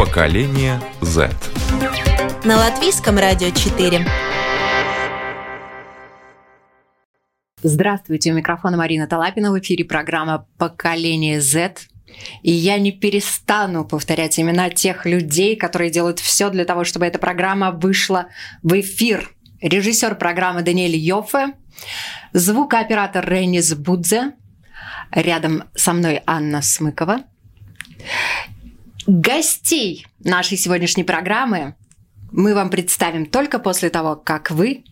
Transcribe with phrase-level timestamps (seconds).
[0.00, 1.30] Поколение Z.
[2.46, 4.06] На латвийском радио 4.
[7.62, 9.52] Здравствуйте, у микрофона Марина Талапина.
[9.52, 11.80] В эфире программа «Поколение Z».
[12.40, 17.18] И я не перестану повторять имена тех людей, которые делают все для того, чтобы эта
[17.18, 18.28] программа вышла
[18.62, 19.28] в эфир.
[19.60, 21.52] Режиссер программы Даниэль Йоффе,
[22.32, 24.32] звукооператор Ренис Будзе,
[25.12, 27.24] рядом со мной Анна Смыкова.
[29.12, 31.74] Гостей нашей сегодняшней программы
[32.30, 34.84] мы вам представим только после того, как вы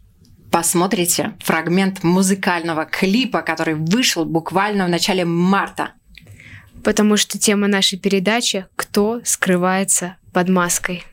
[0.51, 5.92] посмотрите фрагмент музыкального клипа, который вышел буквально в начале марта.
[6.83, 11.05] Потому что тема нашей передачи «Кто скрывается под маской?»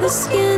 [0.00, 0.49] Поколение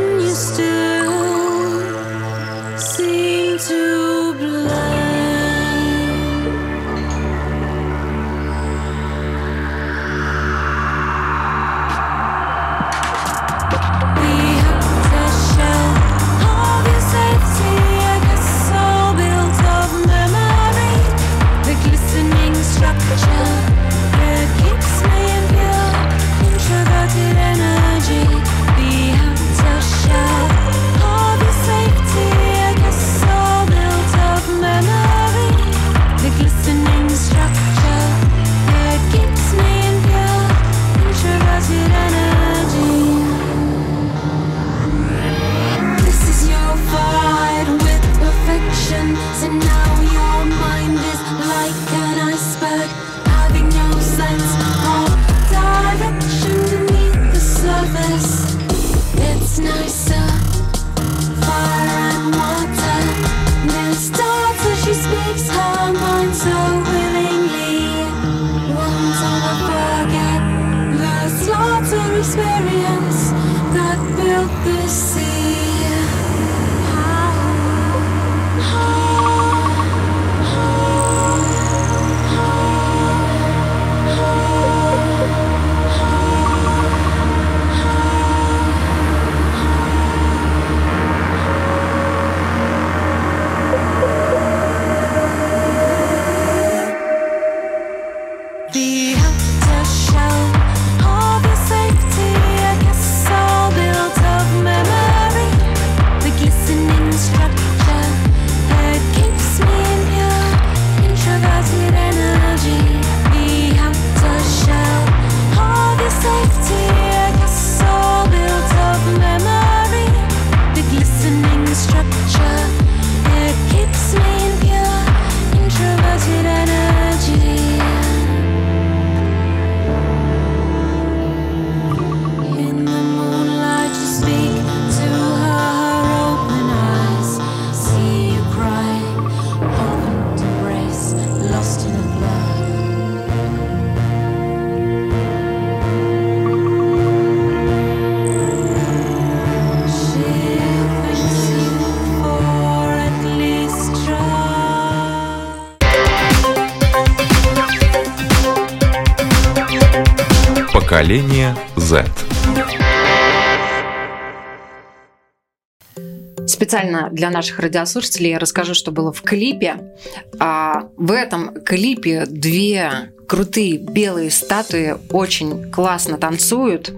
[166.63, 169.93] Специально для наших радиослушателей я расскажу, что было в клипе.
[170.39, 176.93] А в этом клипе две крутые белые статуи очень классно танцуют.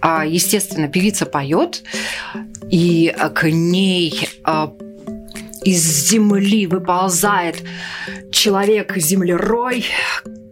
[0.00, 1.82] А, естественно, певица поет,
[2.70, 4.72] и к ней а,
[5.64, 7.62] из земли выползает
[8.32, 9.84] человек-землерой,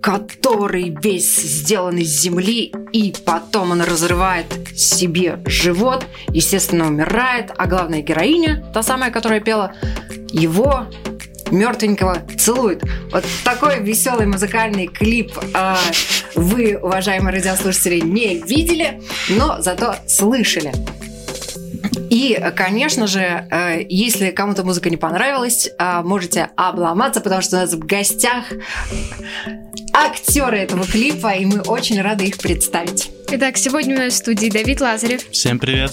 [0.02, 4.46] который весь сделан из земли, и потом он разрывает
[4.76, 9.72] себе живот, естественно, умирает, а главная героиня, та самая, которая пела,
[10.30, 10.86] его
[11.50, 12.82] мертвенького целует.
[13.10, 15.74] Вот такой веселый музыкальный клип э,
[16.34, 19.00] вы, уважаемые радиослушатели, не видели,
[19.30, 20.72] но зато слышали.
[22.10, 27.60] И, конечно же, э, если кому-то музыка не понравилась, э, можете обломаться, потому что у
[27.60, 28.46] нас в гостях
[29.92, 33.10] актеры этого клипа, и мы очень рады их представить.
[33.30, 35.28] Итак, сегодня у нас в студии Давид Лазарев.
[35.30, 35.92] Всем привет.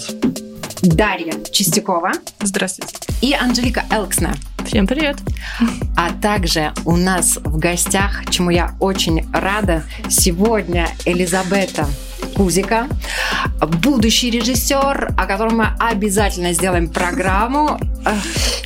[0.82, 2.96] Дарья Чистякова Здравствуйте.
[3.22, 4.34] и Анжелика Элксна.
[4.64, 5.16] Всем привет.
[5.96, 11.86] А также у нас в гостях, чему я очень рада, сегодня Элизабета
[12.34, 12.88] Кузика,
[13.80, 17.78] будущий режиссер, о котором мы обязательно сделаем программу.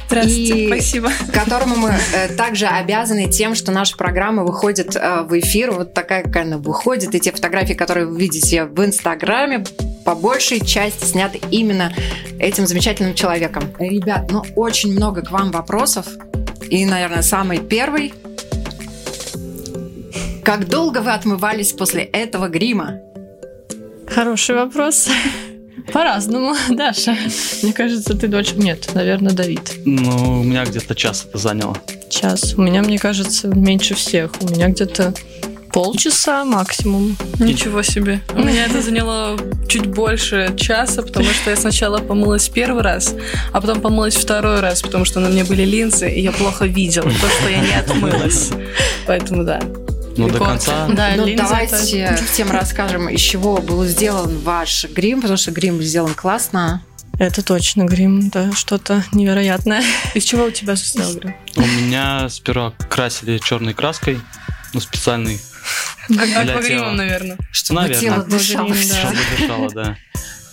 [0.09, 1.13] Здравствуйте, И спасибо.
[1.33, 6.25] которому мы э, также обязаны тем, что наша программа выходит э, в эфир, вот такая,
[6.25, 9.65] как она выходит, и те фотографии, которые вы видите в Инстаграме,
[10.05, 11.93] по большей части сняты именно
[12.39, 13.65] этим замечательным человеком.
[13.79, 16.07] Ребят, ну очень много к вам вопросов,
[16.71, 18.15] и, наверное, самый первый.
[20.45, 23.01] Как долго вы отмывались после этого грима?
[24.07, 25.09] Хороший вопрос.
[25.93, 27.17] По-разному, Даша.
[27.63, 28.57] Мне кажется, ты дольше...
[28.57, 29.73] Нет, наверное, Давид.
[29.85, 31.77] Ну, у меня где-то час это заняло.
[32.09, 32.55] Час.
[32.55, 34.33] У меня, мне кажется, меньше всех.
[34.41, 35.15] У меня где-то
[35.73, 37.17] полчаса максимум.
[37.39, 38.21] Ничего себе.
[38.35, 39.39] У меня это заняло
[39.69, 43.15] чуть больше часа, потому что я сначала помылась первый раз,
[43.53, 47.05] а потом помылась второй раз, потому что на мне были линзы, и я плохо видела
[47.11, 48.51] то, что я не отмылась.
[49.07, 49.61] Поэтому да.
[50.17, 50.89] Ну, до конца.
[50.89, 55.81] Да, ну, линзы давайте всем расскажем, из чего был сделан ваш грим, потому что грим
[55.83, 56.83] сделан классно.
[57.19, 59.81] Это точно грим, да, что-то невероятное.
[59.81, 61.35] это- Из чего у тебя сделал грим?
[61.57, 64.21] У меня сперва красили черной краской,
[64.73, 65.39] ну, специальной,
[66.09, 67.39] Ак- Для Аквагримом, наверное.
[67.53, 68.01] Чтобы Наверное.
[69.01, 69.97] чтобы дышало, да.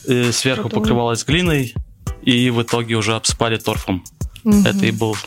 [0.05, 1.73] И сверху покрывалась глиной,
[2.21, 4.03] и в итоге уже обспали торфом.
[4.65, 5.17] Это и был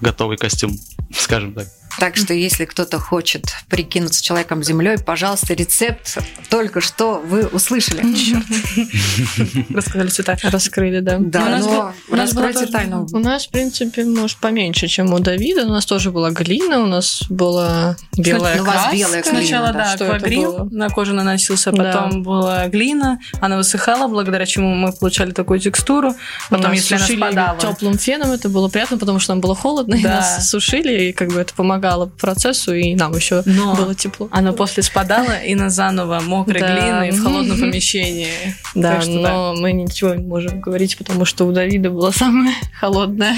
[0.00, 0.78] готовый костюм,
[1.16, 1.66] скажем так.
[2.00, 6.16] Так что, если кто-то хочет прикинуться человеком землей, пожалуйста, рецепт
[6.48, 8.02] только что вы услышали.
[9.74, 10.38] Рассказали цвета.
[10.44, 11.18] Раскрыли, да.
[11.20, 13.06] Да, но раскройте тайну.
[13.12, 15.66] У нас, в принципе, может, поменьше, чем у Давида.
[15.66, 18.96] У нас тоже была глина, у нас была белая Ну, у вас краска.
[18.96, 19.38] белая глина.
[19.38, 20.68] Сначала, да, Что это аквагрим было?
[20.70, 26.14] на кожу наносился, потом была глина, она высыхала, благодаря чему мы получали такую текстуру.
[26.48, 30.02] Потом, если она спадала, теплым феном, это было приятно, потому что нам было холодно, и
[30.02, 34.28] нас сушили, и как бы это помогало процессу, и нам еще Но было тепло.
[34.30, 36.74] Оно после спадало и на заново мокрой Да.
[36.74, 38.28] глиной в холодном помещении.
[38.74, 42.54] Да, Так что но мы ничего не можем говорить, потому что у Давида было самое
[42.80, 43.36] холодное,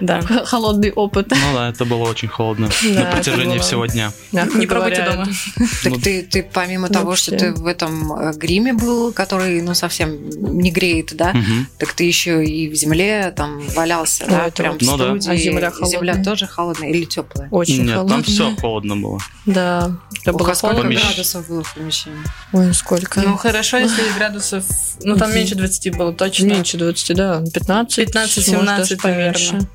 [0.00, 0.20] Да.
[0.20, 1.30] холодный опыт.
[1.30, 4.12] Ну да, это было очень холодно Да, на протяжении было- всего дня.
[4.32, 5.24] мягко Не пробуйте говоря.
[5.24, 5.26] дома.
[5.82, 9.74] Так Ну, ты, ты помимо того, что ты в этом э, гриме был, который, ну,
[9.74, 10.28] совсем
[10.58, 11.34] не греет, да,
[11.78, 15.04] так ты еще и в земле там валялся, да, прям в Ну да.
[15.18, 15.30] студии.
[15.30, 16.24] А земля холодная?
[16.24, 17.48] тоже холодная или теплая?
[17.50, 18.14] Очень Нет, холодно.
[18.14, 19.20] там все холодно было.
[19.46, 20.82] Да, это Ух, было а сколько.
[20.82, 22.18] Помещ- градусов было в помещении?
[22.52, 23.20] Ой, сколько?
[23.22, 24.64] Ну, хорошо, если градусов...
[25.02, 26.46] Ну, там меньше 20 было, точно.
[26.46, 28.08] Меньше 20, да, 15.
[28.08, 29.52] 15-17, может, даже поменьше.
[29.52, 29.68] наверное.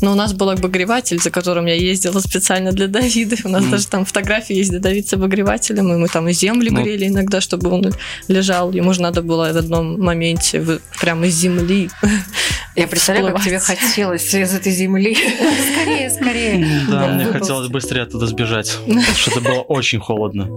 [0.00, 3.36] Но у нас был обогреватель, за которым я ездила специально для Давида.
[3.44, 3.70] У нас Мгм.
[3.72, 6.82] даже там фотографии есть, где Давид с обогревателем, и мы там и земли Ну.
[6.82, 7.92] грели иногда, чтобы он
[8.28, 8.72] лежал.
[8.72, 11.90] Ему же надо было в одном моменте в- прямо из земли.
[12.76, 15.14] Я представляю, как тебе хотелось из этой земли.
[15.74, 16.82] Скорее, скорее.
[16.88, 20.48] Да, мне хотелось быстрее оттуда сбежать, потому что это было очень холодно.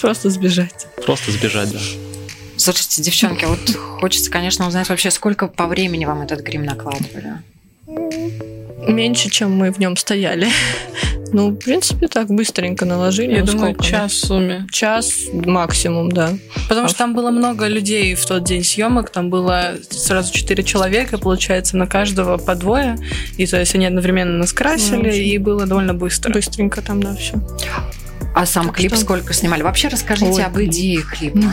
[0.00, 0.86] Просто сбежать.
[1.04, 1.78] Просто сбежать, да.
[2.56, 3.60] Слушайте, девчонки, вот
[4.00, 7.42] хочется, конечно, узнать вообще, сколько по времени вам этот грим накладывали?
[8.88, 10.48] Меньше, чем мы в нем стояли.
[11.30, 13.34] Ну, в принципе, так быстренько наложили.
[13.34, 13.84] Я Ну, думаю, сколько?
[13.84, 14.66] час в сумме.
[14.72, 16.30] Час максимум, да.
[16.70, 20.62] Потому А что там было много людей в тот день съемок, там было сразу четыре
[20.64, 22.96] человека, получается, на каждого по двое.
[23.36, 26.32] И то есть они одновременно нас красили, Ну, и было довольно быстро.
[26.32, 27.34] Быстренько там, да, все.
[28.34, 29.60] А сам Так клип что- сколько снимали?
[29.60, 31.52] Вообще расскажите Ой, об идее клипа.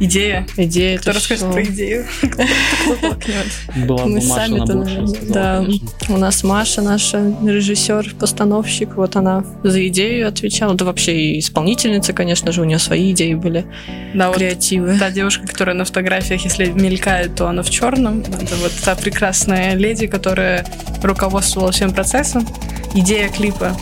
[0.00, 0.46] Идея.
[0.56, 1.52] Идея Кто расскажет всё.
[1.52, 2.06] про идею?
[3.86, 4.86] Была Мы бы Маша, рассказала,
[5.28, 5.64] да.
[6.08, 10.74] У нас Маша, наша режиссер, постановщик, вот она за идею отвечала.
[10.74, 13.66] Да вообще и исполнительница, конечно же, у нее свои идеи были,
[14.14, 14.96] Да, вот креативы.
[14.98, 18.20] та девушка, которая на фотографиях, если мелькает, то она в черном.
[18.20, 20.64] Это вот та прекрасная леди, которая
[21.02, 22.46] руководствовала всем процессом.
[22.94, 23.76] Идея клипа.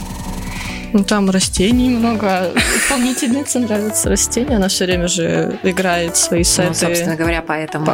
[0.97, 2.27] Ну, там растений много.
[2.27, 4.57] а Исполнительнице нравятся растения.
[4.57, 7.85] Она все время же играет свои Ну, сеты собственно говоря, поэтому...
[7.85, 7.93] по.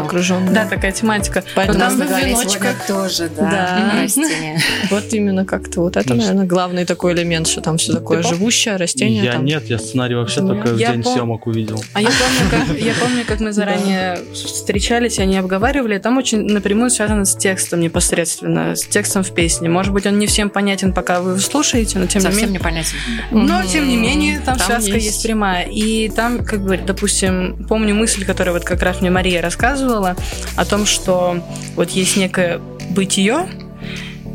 [0.53, 1.43] Да, такая тематика.
[1.57, 2.87] Поэтому там на в веночках.
[2.87, 4.03] тоже, да, Да.
[4.03, 4.61] растения.
[4.91, 8.77] Вот именно как-то вот это, Ну, наверное, главный такой элемент, что там все такое живущее,
[8.77, 9.25] растение.
[9.25, 11.83] Я нет, я сценарий вообще только в день съемок увидел.
[11.95, 15.99] А я помню, как, я помню, как мы заранее встречались, и они обговаривали.
[15.99, 19.69] Там очень напрямую связано с текстом непосредственно, с текстом в песне.
[19.69, 22.53] Может быть, он не всем понятен, пока вы слушаете, но тем не Совсем менее...
[22.53, 22.92] не понятен.
[23.31, 25.07] Но, тем не менее, там, Там связка есть.
[25.07, 25.23] есть.
[25.23, 25.67] прямая.
[25.71, 30.17] И там, как бы, допустим, помню мысль, которую вот как раз мне Мария рассказывала,
[30.57, 31.43] о том, что
[31.77, 33.47] вот есть некое бытие,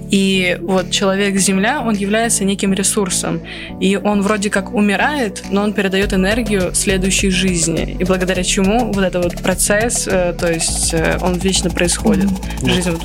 [0.10, 3.42] и вот человек-Земля, он является неким ресурсом.
[3.80, 7.96] И он вроде как умирает, но он передает энергию следующей жизни.
[8.00, 12.30] И благодаря чему вот этот вот процесс, э, то есть э, он вечно происходит.
[12.30, 12.72] Вот.
[12.72, 13.02] Жизнь вот,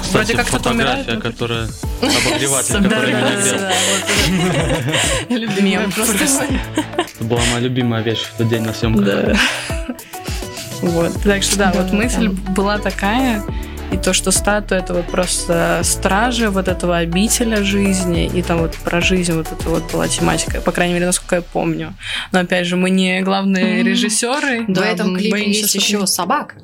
[0.00, 1.06] Кстати, вроде как кто-то умирает.
[1.06, 1.68] фотография, но- которая
[2.00, 3.32] обогреватель, который меня
[5.28, 5.62] грел.
[5.62, 6.44] Мем просто.
[6.96, 9.04] Это была моя любимая вещь в тот день на съемках.
[9.04, 9.36] Да.
[10.82, 11.10] Вот.
[11.24, 13.42] Так что да, вот мысль была такая.
[13.96, 18.74] И то, что статуя это вот просто стражи вот этого обителя жизни, и там вот
[18.76, 21.94] про жизнь вот это вот была тематика, по крайней мере, насколько я помню.
[22.30, 24.66] Но опять же, мы не главные режиссеры.
[24.66, 26.56] В Да, клипе боимся, есть еще собака.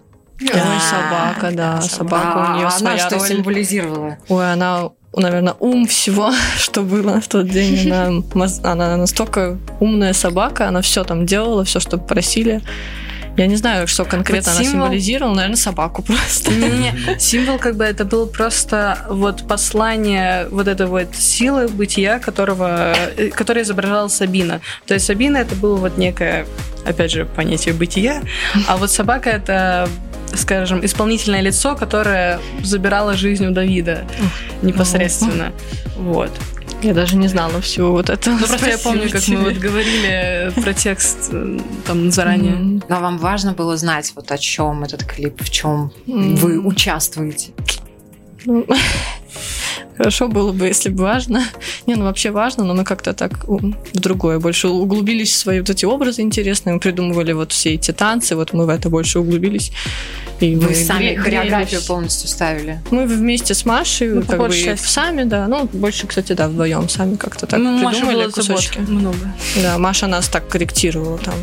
[0.43, 3.29] Ой, собака, да, собака у нее А она своя что роль.
[3.29, 4.19] символизировала?
[4.29, 7.91] Ой, она, наверное, ум всего, что было в тот день.
[7.91, 8.23] Она,
[8.63, 12.61] она настолько умная собака, она все там делала, все, что просили.
[13.37, 16.51] Я не знаю, что конкретно Вот она символ- символизировала, наверное, собаку просто.
[16.53, 22.95] Не, символ как бы это был просто вот послание вот этой вот силы бытия, которого,
[23.17, 24.61] э, которое изображала Сабина.
[24.87, 26.47] То есть Сабина это было вот некое,
[26.85, 28.23] опять же, понятие бытия,
[28.69, 29.89] а вот собака это
[30.35, 34.05] скажем, исполнительное лицо, которое забирало жизнь у Давида
[34.63, 35.53] непосредственно.
[35.97, 36.31] Вот.
[36.83, 38.35] Я даже не знала всего вот этого.
[38.35, 42.55] Ну, просто я помню, как мы вот говорили про текст э, там заранее.
[42.55, 47.53] М, Но вам важно было знать, вот о чем этот клип, в чем вы участвуете.
[48.45, 48.67] Ну,
[49.97, 51.45] Хорошо было бы, если бы важно.
[51.87, 55.71] Не, ну вообще важно, но мы как-то так в другое больше углубились в свои вот
[55.71, 56.75] эти образы интересные.
[56.75, 59.71] Мы придумывали вот все эти танцы, вот мы в это больше углубились.
[60.41, 61.85] И Вы мы сами гре- хореографию грелись.
[61.87, 62.81] полностью ставили.
[62.91, 64.87] Мы вместе с Машей, Ну, как бы части.
[64.89, 65.47] сами, да.
[65.47, 68.79] Ну, больше, кстати, да, вдвоем сами как-то так ну, Маша придумали было забот кусочки.
[68.81, 69.19] много.
[69.63, 71.35] Да, Маша нас так корректировала там.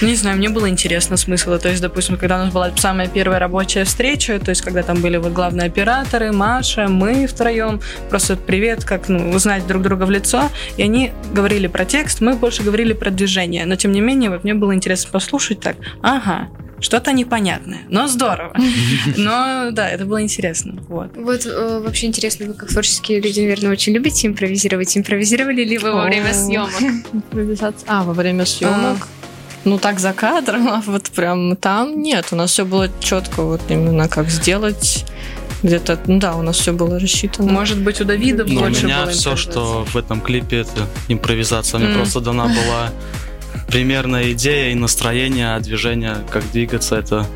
[0.00, 1.58] Не знаю, мне было интересно смысл.
[1.58, 5.00] То есть, допустим, когда у нас была самая первая рабочая встреча, то есть, когда там
[5.00, 10.10] были вот главные операторы, Маша, мы втроем, просто привет, как ну, узнать друг друга в
[10.10, 13.66] лицо, и они говорили про текст, мы больше говорили про движение.
[13.66, 16.48] Но, тем не менее, вот мне было интересно послушать так, ага,
[16.82, 18.54] что-то непонятное, но здорово.
[19.16, 20.74] Но, да, это было интересно.
[20.88, 21.16] Вот.
[21.16, 24.96] Вот э, вообще интересно, вы как творческие люди, наверное, очень любите импровизировать.
[24.96, 26.70] Импровизировали ли вы во время съемок?
[27.86, 29.08] А, во время съемок.
[29.64, 32.26] Ну, так за кадром, а вот прям там нет.
[32.32, 35.04] У нас все было четко, вот именно как сделать
[35.62, 36.00] где-то.
[36.06, 37.52] Ну да, у нас все было рассчитано.
[37.52, 40.88] Может быть, у Давида Но у больше меня было все, что в этом клипе, это
[41.08, 41.78] импровизация.
[41.78, 41.94] Мне М.
[41.94, 42.90] просто дана была
[43.72, 47.26] примерная идея и настроение, а движение, как двигаться, это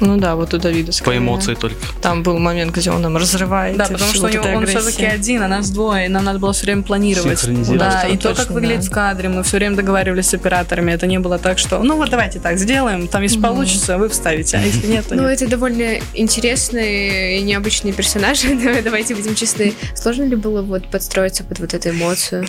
[0.00, 1.18] Ну да, вот у Давида по скорее.
[1.18, 1.76] эмоции только.
[2.02, 3.76] Там был момент, где он нам разрывает.
[3.78, 6.66] Да, потому что него, он все-таки один, а нас двое, и нам надо было все
[6.66, 7.38] время планировать.
[7.38, 7.78] Синхронизировать.
[7.80, 8.86] Да, Да, и то, как выглядит да.
[8.86, 10.90] в кадре, мы все время договаривались с операторами.
[10.92, 13.46] Это не было так, что, ну вот давайте так сделаем, там если Мгм.
[13.48, 15.40] получится, вы вставите, а если нет, то Ну, нет.
[15.40, 19.72] это довольно интересные и необычные персонажи, давай- давайте будем честны.
[19.94, 22.44] Сложно ли было вот подстроиться под вот эту эмоцию?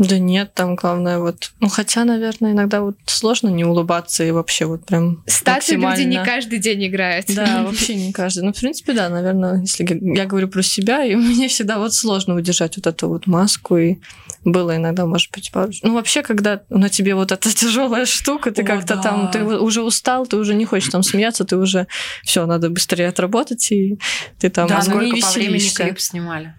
[0.00, 1.52] Да нет, там главное вот...
[1.60, 6.16] Ну, хотя, наверное, иногда вот сложно не улыбаться и вообще вот прям Статуи люди не
[6.16, 7.26] максимально- каждый день играют.
[7.28, 8.44] Да, вообще не каждый.
[8.44, 12.34] Ну, в принципе, да, наверное, если я- говорю про себя, и мне всегда вот сложно
[12.34, 13.98] удержать вот эту вот маску, и
[14.42, 15.70] было иногда, может быть, пару...
[15.82, 19.02] Ну, вообще, когда на тебе вот эта тяжелая штука, ты как-то да.
[19.02, 21.86] там, ты уже устал, ты уже не хочешь там смеяться, ты уже
[22.24, 23.98] все, надо быстрее отработать, и
[24.38, 26.54] ты там Да, ну, сколько по времени клип снимали?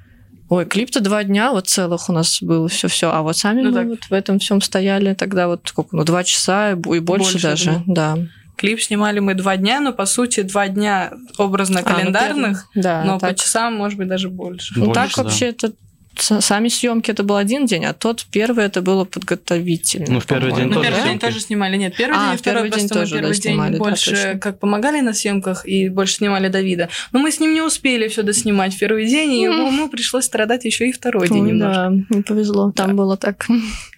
[0.51, 3.69] Ой, клип-то два дня вот целых у нас было все все а вот сами Ну
[3.69, 3.87] мы так.
[3.87, 7.33] вот в этом всем стояли тогда вот сколько, ну, два часа и бо- и больше,
[7.33, 8.17] Больше, даже, да.
[8.57, 12.83] Клип снимали мы два дня, но по сути два дня образно А, ну, календарных, первый-
[12.83, 13.37] да, но по так.
[13.39, 14.73] часам, может быть, даже больше.
[14.75, 15.23] Ну, так Больше, да.
[15.23, 15.71] вообще это
[16.17, 20.07] сами съемки это был один день, а тот первый это было подготовительный.
[20.09, 21.77] Ну, в первый день Ну, тоже первый день тоже снимали.
[21.77, 23.83] Нет, первый А, день и второй день просто мы тоже, да, первый снимали, день да,
[23.89, 24.39] больше точно.
[24.39, 26.89] как помогали на съемках и больше снимали Давида.
[27.11, 29.65] Но мы с ним не успели все доснимать в первый день, и Мгм.
[29.67, 31.89] ему пришлось страдать еще и второй день Ой, немножко.
[31.89, 32.71] да, не повезло.
[32.71, 33.47] Там было так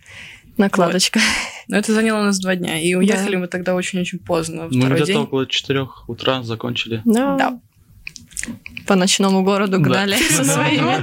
[0.58, 1.20] накладочка.
[1.68, 4.96] Но это заняло у нас два дня, и уехали мы тогда очень-очень поздно, Мы второй
[4.98, 5.18] где-то день.
[5.22, 7.02] около 4 утра закончили.
[7.06, 7.36] Да.
[7.38, 7.60] Да.
[8.88, 9.84] По ночному городу Да.
[9.84, 11.02] гнали со своими.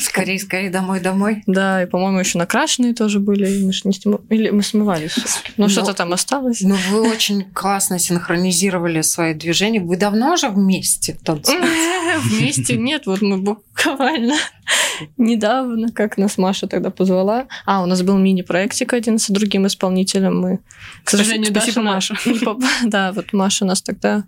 [0.00, 1.42] Скорее, скорее домой, домой.
[1.46, 3.64] Да, и, по-моему, еще накрашенные тоже были.
[3.64, 5.16] Мы ж не сниму- Или мы смывались.
[5.56, 6.60] Ну, Ну, что-то там осталось.
[6.60, 9.80] Ну, вы очень классно синхронизировали свои движения.
[9.80, 11.62] Вы давно уже вместе танцуете?
[12.24, 14.34] Вместе нет, вот мы буквально
[15.16, 17.46] недавно, как нас Маша тогда позвала.
[17.64, 20.40] А, у нас был мини-проектик один с другим исполнителем.
[20.40, 20.58] Мы,
[21.04, 22.16] к сожалению, Спасибо, Маша.
[22.84, 24.24] Да, вот Маша нас тогда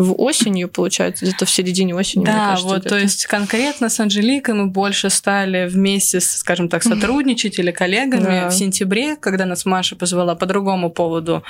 [0.00, 2.68] в осенью, получается, где-то в середине осени, мне Да, кажется.
[2.74, 7.72] вот, то есть конкретно с Анжеликой мы больше стали вместе, с, скажем так, сотрудничать или
[7.72, 8.48] коллегами Да.
[8.48, 11.42] в сентябре, когда нас Маша позвала по другому поводу.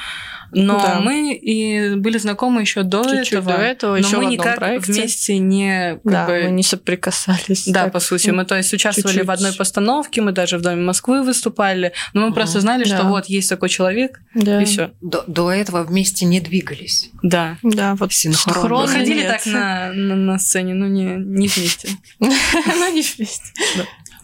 [0.50, 1.00] Но Да.
[1.00, 3.52] мы и были знакомы еще до Чуть-чуть этого.
[3.52, 4.92] до этого, но еще мы в одном никак проекте.
[4.94, 7.66] вместе не как Да, бы, мы не соприкасались.
[7.66, 7.92] Да, так.
[7.92, 8.30] по сути.
[8.30, 9.28] Мы, то есть, участвовали чуть-чуть.
[9.28, 13.08] в одной постановке, мы даже в Доме Москвы выступали, но мы просто знали, что Да.
[13.10, 14.62] вот есть такой человек, Да.
[14.62, 14.92] и все.
[15.02, 17.10] До, до этого вместе не двигались.
[17.22, 17.58] Да.
[17.62, 18.37] Да, вот Синхронно.
[18.38, 19.28] Синхронно Выходили нет.
[19.28, 21.88] так на, на, на сцене, но не, не вместе.
[22.20, 23.52] Ну, не вместе.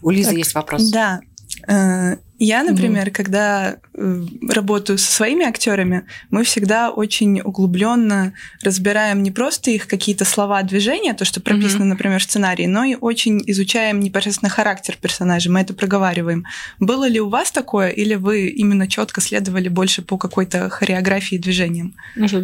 [0.02, 0.90] У Лизы есть вопрос.
[0.90, 1.20] Да.
[1.68, 9.30] Э, Я, например, когда э, работаю со своими актерами, мы всегда очень углубленно разбираем не
[9.30, 14.00] просто их какие-то слова, движения, то, что прописано, например, в сценарии, но и очень изучаем
[14.00, 15.50] непосредственно характер персонажа.
[15.50, 16.44] Мы это проговариваем.
[16.80, 21.40] Было ли у вас такое, или вы именно четко следовали больше по какой-то хореографии и
[21.40, 21.94] движениям?
[22.16, 22.42] Ну, что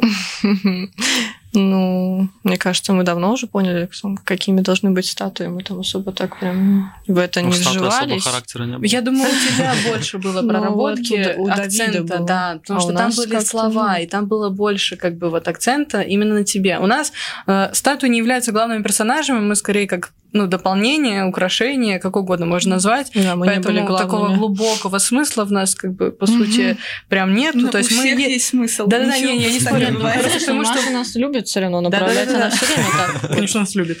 [0.00, 0.10] 嗯
[0.42, 0.88] 哼哼
[1.54, 3.88] Ну, мне кажется, мы давно уже поняли,
[4.24, 5.46] какими должны быть статуи.
[5.46, 8.22] Мы там особо так прям в это Ну, не вживались.
[8.24, 8.84] характера не было.
[8.84, 12.26] Я думаю, у тебя больше было Ну, проработки вот у- у Давида акцента, было.
[12.26, 16.00] да, потому А что там были слова, и там было больше как бы вот акцента
[16.02, 16.78] именно на тебе.
[16.78, 17.12] У нас
[17.46, 22.72] э, статуи не являются главными персонажами, мы скорее как ну, дополнение, украшение, как угодно можно
[22.72, 23.10] назвать.
[23.14, 26.76] Да, мы не Поэтому были такого глубокого смысла в нас, как бы, по сути,
[27.08, 27.56] прям нету.
[27.60, 28.86] Ну, То есть у мы всех е- есть смысл.
[28.86, 29.86] Да-да-да, не, я не спорю.
[29.98, 33.30] Просто потому что- Маша нас любит все равно, направляет она все время так.
[33.34, 33.98] Конечно, нас любит.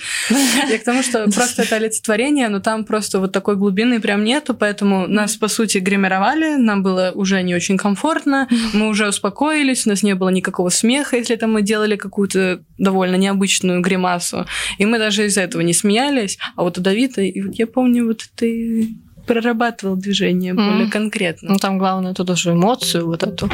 [0.68, 4.54] Я к тому, что просто это олицетворение, но там просто вот такой глубины прям нету,
[4.54, 9.90] поэтому нас, по сути, гримировали, нам было уже не очень комфортно, мы уже успокоились, у
[9.90, 14.46] нас не было никакого смеха, если там мы делали какую-то довольно необычную гримасу,
[14.78, 18.06] и мы даже из-за этого не смеялись, а вот у Давида, и вот я помню,
[18.06, 18.88] вот ты
[19.28, 20.70] прорабатывал движение Мгм.
[20.72, 21.52] более конкретно.
[21.52, 23.48] Ну, там главное тут уже эмоцию вот эту,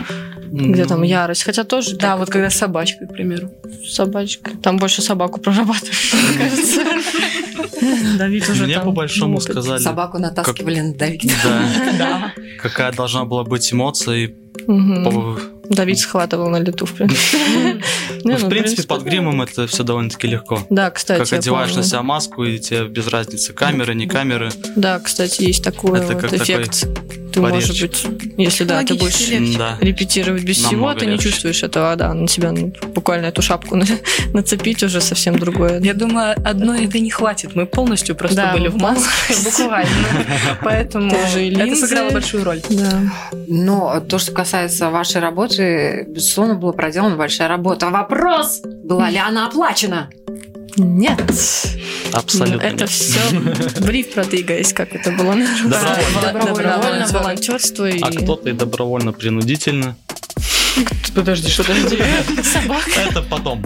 [0.50, 1.42] где там ярость.
[1.44, 3.50] Хотя тоже Да, так, вот когда с собачкой, к примеру.
[3.86, 4.50] собачка.
[4.62, 6.80] Там больше собаку прорабатываешь, мне кажется.
[8.18, 11.34] Давид уже Мне там по большому сказали, Собаку натаскивали на Давида.
[11.98, 14.14] да, какая должна была быть эмоция.
[14.16, 14.34] и
[15.68, 17.38] Давид схватывал на лету, в принципе.
[18.24, 20.60] Не, Ну, ну, в принципе, под гримом это все довольно-таки легко.
[20.70, 21.82] Да, кстати, Как одеваешь помню.
[21.82, 24.50] на себя маску, и тебе без разницы, камеры, не камеры.
[24.76, 26.86] Да, кстати, есть такой Это вот как эффект.
[27.34, 27.68] Ты, порез.
[27.68, 28.06] может быть,
[28.38, 29.58] если да, ты будешь легче.
[29.58, 29.76] Да.
[29.80, 31.30] репетировать без всего, Намного ты не легче.
[31.30, 33.84] чувствуешь этого, а, да, на себя ну, буквально эту шапку на-
[34.32, 35.80] нацепить уже совсем другое.
[35.80, 37.54] Я думаю, одной еды не хватит.
[37.54, 39.90] Мы полностью просто Да, были в маске, буквально.
[40.62, 42.60] Поэтому это сыграло большую роль.
[43.48, 47.90] Но то, что касается вашей работы, безусловно, была проделана большая работа.
[47.90, 50.10] Вопрос, была ли она оплачена?
[50.76, 51.20] Нет.
[52.12, 52.68] Абсолютно.
[52.68, 53.18] Ну, Это все
[53.80, 55.34] бриф про двигаясь, как это было.
[55.34, 55.48] Добровольно.
[56.22, 56.52] Добровольно.
[56.52, 58.00] Добровольно, волонтерство и...
[58.00, 59.96] А кто-то и добровольно принудительно.
[61.14, 61.98] Подожди, что подожди.
[62.42, 62.90] Собака.
[63.08, 63.62] Это потом.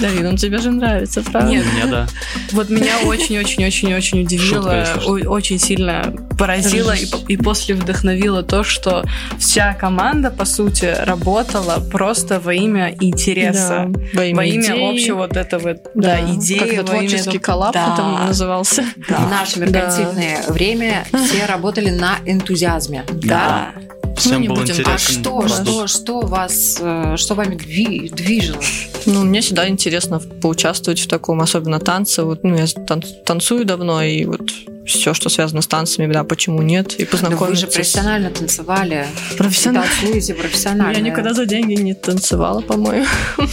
[0.00, 1.48] Давид, он тебе же нравится, правда?
[1.50, 2.06] Нет, Мне да.
[2.52, 9.04] Вот меня очень-очень-очень-очень удивило, очень сильно поразило и, по- и после вдохновило то, что
[9.38, 13.90] вся команда, по сути, работала просто во имя интереса.
[14.14, 14.90] Во имя, Во имя идеи.
[14.92, 16.80] общего вот этого, да, идеи.
[16.82, 18.84] Творческий коллаб там назывался.
[19.08, 23.04] В наше меркантильное время все работали на энтузиазме.
[23.10, 23.72] Да.
[24.18, 24.70] Всем не был будем.
[24.70, 24.92] интересен.
[24.94, 25.62] А что, продукт.
[25.68, 28.58] что, что вас, э, что вами дви- движило?
[29.06, 32.22] Ну, мне всегда интересно поучаствовать в таком, особенно танце.
[32.24, 34.50] Вот, ну, я тан- танцую давно, и вот
[34.88, 37.66] все, что связано с танцами, да, почему нет, и Но вы познакомиться.
[37.66, 39.06] же профессионально танцевали.
[39.36, 39.88] Профессионально.
[40.00, 40.96] Танцуете профессионально.
[40.96, 43.06] Я никогда за деньги не танцевала, по-моему.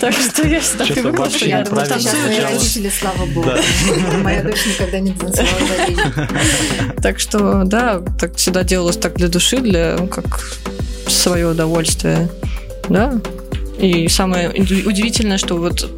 [0.00, 3.50] Так что я всегда привыкла, что я сейчас мои родители, слава богу.
[4.22, 6.02] Моя дочь никогда не танцевала за деньги.
[7.02, 10.40] Так что, да, так всегда делалось так для души, для ну, как
[11.08, 12.28] свое удовольствие.
[12.88, 13.20] Да.
[13.78, 15.88] И самое уди- удивительное, что вот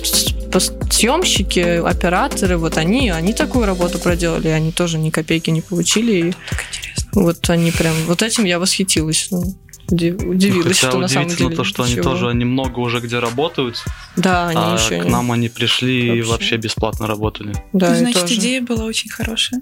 [0.60, 6.28] съемщики, операторы, вот они, они такую работу проделали, они тоже ни копейки не получили.
[6.30, 6.34] И
[7.12, 9.28] вот они прям, вот этим я восхитилась.
[9.30, 9.42] ну,
[9.90, 11.54] уди- Удивилась, Хотя что на самом деле.
[11.56, 12.10] то, что они ничего.
[12.10, 13.84] тоже немного уже где работают,
[14.16, 16.30] Да, они а еще к нам они пришли и Вообще.
[16.32, 17.54] вообще бесплатно работали.
[17.72, 18.34] Да, и Значит, тоже.
[18.34, 19.60] идея была очень хорошая.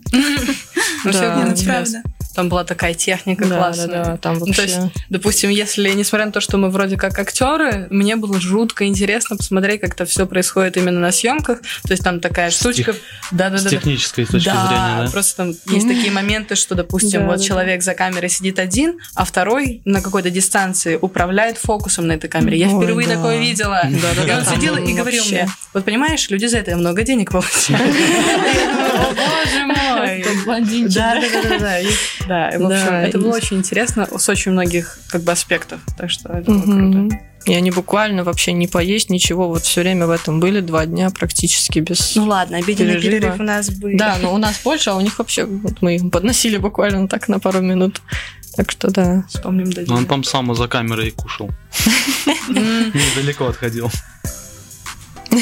[1.05, 1.45] Ну, Да.
[1.49, 1.65] интересно.
[2.03, 2.03] правда.
[2.35, 3.87] Там была такая техника Да, классная.
[3.89, 4.55] да, да, там Ну, вообще...
[4.55, 4.79] то есть,
[5.11, 9.83] допустим, если, несмотря на то, что мы вроде как актеры, мне было жутко интересно посмотреть,
[9.83, 11.61] как это все происходит именно на съемках.
[11.61, 12.95] То есть там такая С штучка.
[13.33, 13.69] Да, да, С да.
[13.71, 15.11] технической точки да, зрения, да?
[15.13, 18.99] просто там есть такие моменты, что, допустим, Да, вот да, человек за камерой сидит один,
[19.15, 22.57] а второй на какой-то дистанции управляет фокусом на этой камере.
[22.57, 23.17] Я Ой, впервые да.
[23.17, 23.83] такое видела.
[23.85, 25.43] Да-да-да, И он там сидел и говорил вообще.
[25.43, 27.83] мне, вот понимаешь, люди за это много денег получают.
[29.03, 30.23] О, боже мой.
[30.23, 31.81] Тот блондинчик, Да, да, да, да,
[32.29, 32.59] да.
[32.59, 35.81] В общем, это было очень интересно с очень многих как бы аспектов.
[35.97, 37.19] Так что это было круто.
[37.45, 39.49] И они буквально вообще не поесть, ничего.
[39.49, 42.15] Вот все время в этом были два дня практически без...
[42.15, 43.11] Ну ладно, обеденный Пережива.
[43.21, 43.91] перерыв у нас был.
[43.95, 45.45] Да, но у нас больше, а у них вообще...
[45.45, 48.01] Вот мы им подносили буквально так на пару минут.
[48.55, 49.25] Так что да.
[49.29, 49.93] Вспомним Ну, дадим.
[49.95, 51.51] он там сам за камерой кушал.
[52.49, 53.91] Недалеко отходил.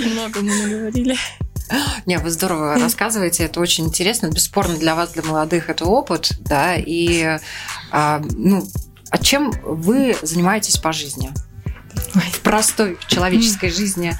[0.00, 1.16] Много мы наговорили.
[2.06, 4.28] Не, вы здорово рассказываете, это очень интересно.
[4.28, 7.38] Бесспорно для вас, для молодых, это опыт, да, и
[7.92, 8.66] а, ну,
[9.10, 11.30] а чем вы занимаетесь по жизни?
[12.14, 12.22] Ой.
[12.32, 14.16] В простой человеческой жизни,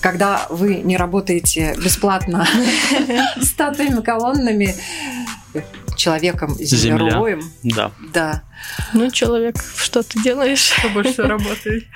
[0.00, 2.46] когда вы не работаете бесплатно
[3.42, 4.74] статуями, колоннами,
[5.96, 6.98] человеком Земля.
[6.98, 7.90] землероем, Да.
[8.12, 8.42] да.
[8.92, 10.72] Ну, человек, что ты делаешь?
[10.94, 11.86] Больше работай.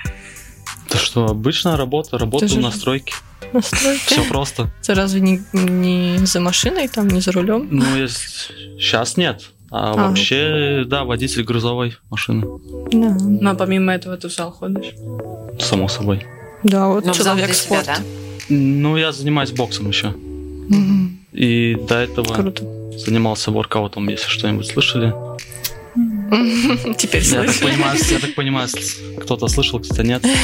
[0.89, 3.13] Это что, обычная работа, работаю же- на стройке.
[3.53, 4.01] Настройки.
[4.05, 4.69] Все просто.
[4.81, 7.67] Ты разве не, не за машиной, там, не за рулем?
[7.71, 9.43] Ну, сейчас нет.
[9.71, 10.07] А, А.
[10.09, 12.45] вообще, да, водитель грузовой машины.
[12.91, 13.15] Да.
[13.21, 14.93] Но помимо этого ты в зал ходишь.
[15.59, 16.25] Само собой.
[16.63, 17.85] Да, вот Но в зал человек для себя, спорт.
[17.85, 18.03] да?
[18.49, 20.07] Ну, я занимаюсь боксом еще.
[20.07, 21.19] Мгм.
[21.33, 22.63] И до этого Круто.
[22.97, 25.13] занимался воркаутом, если что-нибудь слышали.
[26.97, 28.67] Теперь Я так понимаю, я так понимаю,
[29.21, 30.23] кто-то слышал, кто-то нет.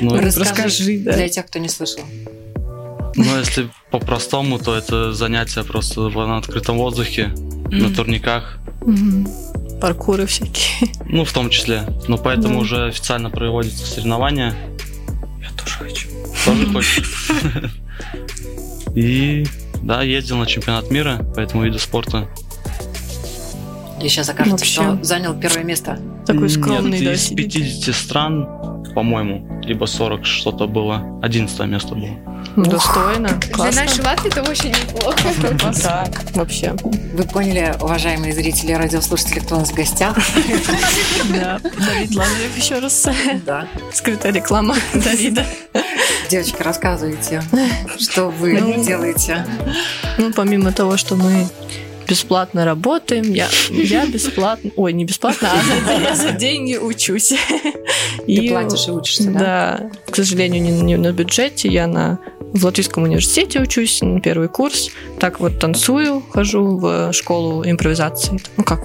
[0.00, 1.12] Ну, Расскажи, расскажи, да.
[1.12, 2.00] для тех, кто не слышал.
[3.14, 7.28] ну, если по-простому, то это занятие просто на открытом воздухе,
[7.70, 9.28] на турниках, Мгм.
[9.80, 10.90] Паркуры всякие.
[11.06, 11.84] ну, в том числе.
[12.08, 12.60] Но поэтому Да.
[12.60, 14.56] уже официально проводятся соревнования.
[15.40, 16.08] Я тоже хочу.
[16.44, 17.30] Тоже хочешь?
[18.96, 19.44] И
[19.82, 22.28] да, ездил на чемпионат мира по этому виду спорта.
[24.02, 24.72] И сейчас окажется, Вообще.
[24.82, 25.98] что занял первое место.
[26.26, 27.52] Такой скромный, Нет, да, из сидит.
[27.54, 28.46] 50 стран,
[28.94, 31.18] по-моему, либо 40 что-то было.
[31.22, 32.08] 11 место было.
[32.56, 33.28] Достойно.
[33.28, 33.82] Для Классно.
[33.84, 35.72] нашей Латвии это очень неплохо.
[35.82, 36.74] Да, вообще.
[37.14, 40.16] Вы поняли, уважаемые зрители и радиослушатели, кто у нас в гостях?
[41.32, 41.58] Да.
[41.62, 43.06] Давид Лазарев еще раз.
[43.46, 43.66] Да.
[43.92, 45.46] Скрытая реклама Давида.
[46.30, 47.42] Девочки, рассказывайте,
[48.00, 48.84] что вы Ну.
[48.84, 49.46] делаете.
[50.18, 51.46] Ну, помимо того, что мы
[52.12, 57.32] бесплатно работаем, я, я бесплатно, ой, не бесплатно, а я за деньги учусь.
[58.26, 59.38] Ты платишь и учишься, да?
[59.38, 62.18] Да, к сожалению, не, на бюджете, я на
[62.52, 64.90] в Латвийском университете учусь, на первый курс.
[65.18, 68.38] Так вот танцую, хожу в школу импровизации.
[68.58, 68.80] Ну как?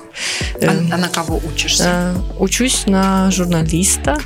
[0.62, 1.84] А, а на кого учишься?
[1.86, 4.20] Э, Учусь на журналиста.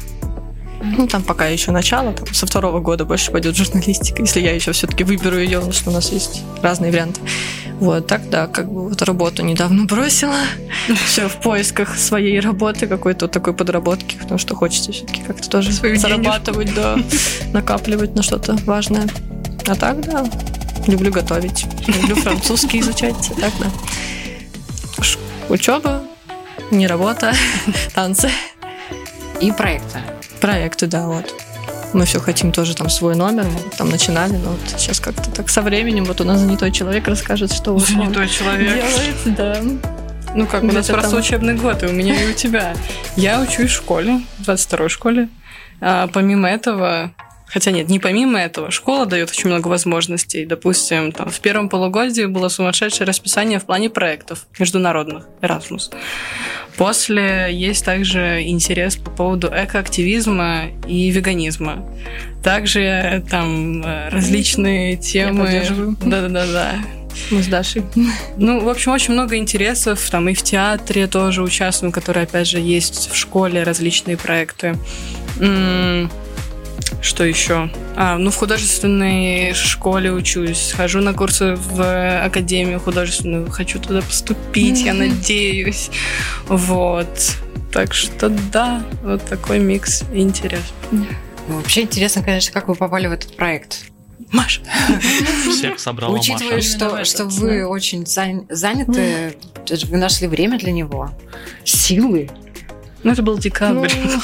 [0.81, 4.71] Ну, там пока еще начало, там, со второго года больше пойдет журналистика, если я еще
[4.71, 7.21] все-таки выберу ее, потому что у нас есть разные варианты.
[7.79, 10.37] Вот, так да, как бы вот работу недавно бросила.
[11.05, 15.71] Все в поисках своей работы, какой-то вот такой подработки, потому что хочется все-таки как-то тоже
[15.71, 16.97] Свою зарабатывать, да,
[17.53, 19.07] накапливать на что-то важное.
[19.67, 20.25] А так, да,
[20.87, 23.67] люблю готовить, люблю французский изучать, так, да.
[25.49, 26.03] Учеба,
[26.69, 27.33] не работа,
[27.93, 28.29] танцы.
[29.41, 29.99] И проекты.
[30.41, 31.33] Проекты, да, вот.
[31.93, 35.49] Мы все хотим тоже там свой номер, мы там начинали, но вот сейчас как-то так
[35.49, 38.75] со временем вот у нас занятой человек расскажет, что он Занятой человек.
[38.75, 39.61] делает, да.
[40.33, 41.19] Ну как, у нас просто там.
[41.19, 42.73] учебный год, и у меня, и у тебя.
[43.17, 45.29] Я учусь в школе, в 22-й школе.
[45.81, 47.11] А помимо этого,
[47.51, 50.45] хотя нет, не помимо этого, школа дает очень много возможностей.
[50.45, 55.93] Допустим, там, в первом полугодии было сумасшедшее расписание в плане проектов международных, Erasmus.
[56.77, 61.85] После есть также интерес по поводу экоактивизма и веганизма.
[62.43, 65.45] Также там э, различные темы.
[65.45, 65.97] поддерживаю.
[66.03, 66.75] Да-да-да.
[67.29, 67.83] Мы с Дашей.
[68.37, 70.09] Ну, в общем, очень много интересов.
[70.09, 74.77] Там и в театре тоже участвуем, которые, опять же, есть в школе, различные проекты.
[77.01, 77.69] Что еще?
[77.95, 80.73] А, ну, в художественной школе учусь.
[80.75, 83.49] Хожу на курсы в академию художественную.
[83.49, 84.99] Хочу туда поступить, я Мгм.
[85.09, 85.89] надеюсь.
[86.47, 87.07] Вот.
[87.73, 90.61] Так что да, вот такой микс интерес.
[90.91, 91.05] Ну,
[91.47, 93.85] вообще интересно, конечно, как вы попали в этот проект.
[94.31, 94.61] Маша.
[95.49, 96.69] Всех собрала Учитывая, Маша.
[96.69, 99.35] что, что этот, вы очень зан- заняты,
[99.89, 101.09] вы нашли время для него,
[101.65, 102.29] силы.
[103.03, 103.89] Ну, это был декабрь.
[104.03, 104.21] Ну,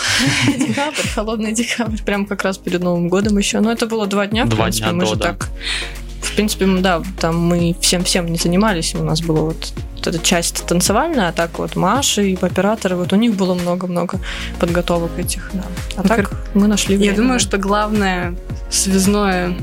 [0.67, 3.59] декабрь, холодный декабрь, прям как раз перед Новым годом еще.
[3.59, 5.25] Но это было два дня, в Два принципе, дня мы до, же да.
[5.29, 5.49] так...
[6.21, 9.73] В принципе, да, там мы всем-всем не занимались, у нас была вот,
[10.05, 14.19] эта часть танцевальная, а так вот Маша и операторы, вот у них было много-много
[14.59, 15.63] подготовок этих, да.
[15.95, 17.15] А Ну, так мы нашли Я время.
[17.15, 18.35] думаю, что главное
[18.69, 19.55] связное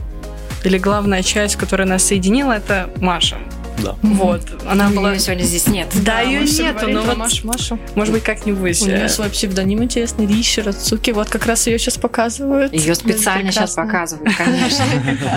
[0.64, 3.37] или главная часть, которая нас соединила, это Маша.
[3.83, 3.97] Да.
[4.03, 4.41] Вот.
[4.67, 5.11] Она была...
[5.11, 5.89] Её сегодня здесь нет.
[6.03, 7.79] Да, ее нету, но вот, Машу, Машу.
[7.95, 8.81] может быть, как-нибудь.
[8.83, 11.11] У нее э, свой псевдоним интересный, Риши Рацуки.
[11.11, 12.73] Вот как раз ее сейчас показывают.
[12.73, 14.85] Ее специально сейчас показывают, конечно.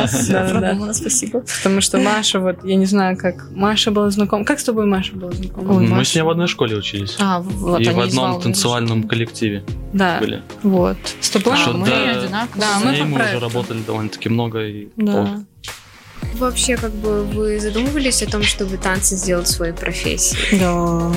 [0.93, 1.43] Спасибо.
[1.58, 4.45] Потому что Маша, вот, я не знаю, как Маша была знакома.
[4.45, 5.80] Как с тобой Маша была знакома?
[5.80, 7.15] Мы с ней в одной школе учились.
[7.19, 10.19] А, вот и в одном танцевальном коллективе Да.
[10.19, 10.41] были.
[10.63, 10.97] Вот.
[11.19, 11.54] С тобой?
[11.58, 12.47] А, мы да, одинаковые.
[12.56, 14.65] Да, с мы ней по мы уже работали довольно-таки много.
[14.65, 15.43] И Да.
[16.36, 20.60] Вообще, как бы вы задумывались о том, чтобы танцы сделать своей профессией?
[20.60, 21.12] Да.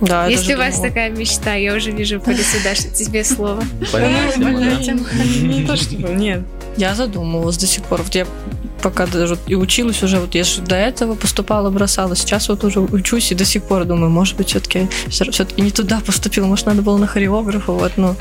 [0.00, 0.88] Да, Если у вас думала.
[0.90, 3.62] такая мечта, я уже вижу по лицу Даши, тебе слово.
[3.92, 4.92] Понятно, да.
[5.42, 6.42] Не то чтобы, нет.
[6.76, 8.02] Я задумывалась до сих пор.
[8.02, 8.24] Вот я
[8.82, 12.14] пока даже и училась уже, вот я же до этого поступала, бросала.
[12.16, 16.00] Сейчас вот уже учусь и до сих пор думаю, может быть, все-таки все-таки не туда
[16.00, 17.72] поступила, может, надо было на хореографа.
[17.72, 18.14] Вот, ну,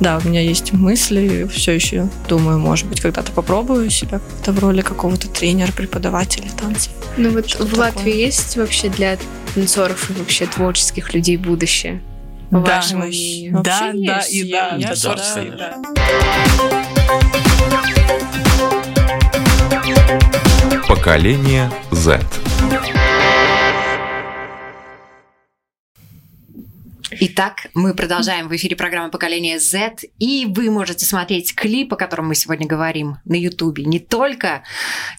[0.00, 4.82] да, у меня есть мысли, все еще думаю, может быть, когда-то попробую себя в роли
[4.82, 6.92] какого-то тренера, преподавателя танцев.
[7.16, 8.14] Ну вот Что в Латвии такое?
[8.14, 9.18] есть вообще для
[9.54, 12.02] танцоров и вообще творческих людей будущее?
[12.50, 13.60] По Да, вашему мнению?
[13.62, 14.76] Да, да и да.
[14.78, 16.80] Да, да, да, и да.
[20.88, 22.20] Поколение Z.
[27.22, 32.28] Итак, мы продолжаем в эфире программы «Поколение Z», и вы можете смотреть клип, о котором
[32.28, 33.84] мы сегодня говорим, на Ютубе.
[33.84, 34.62] Не только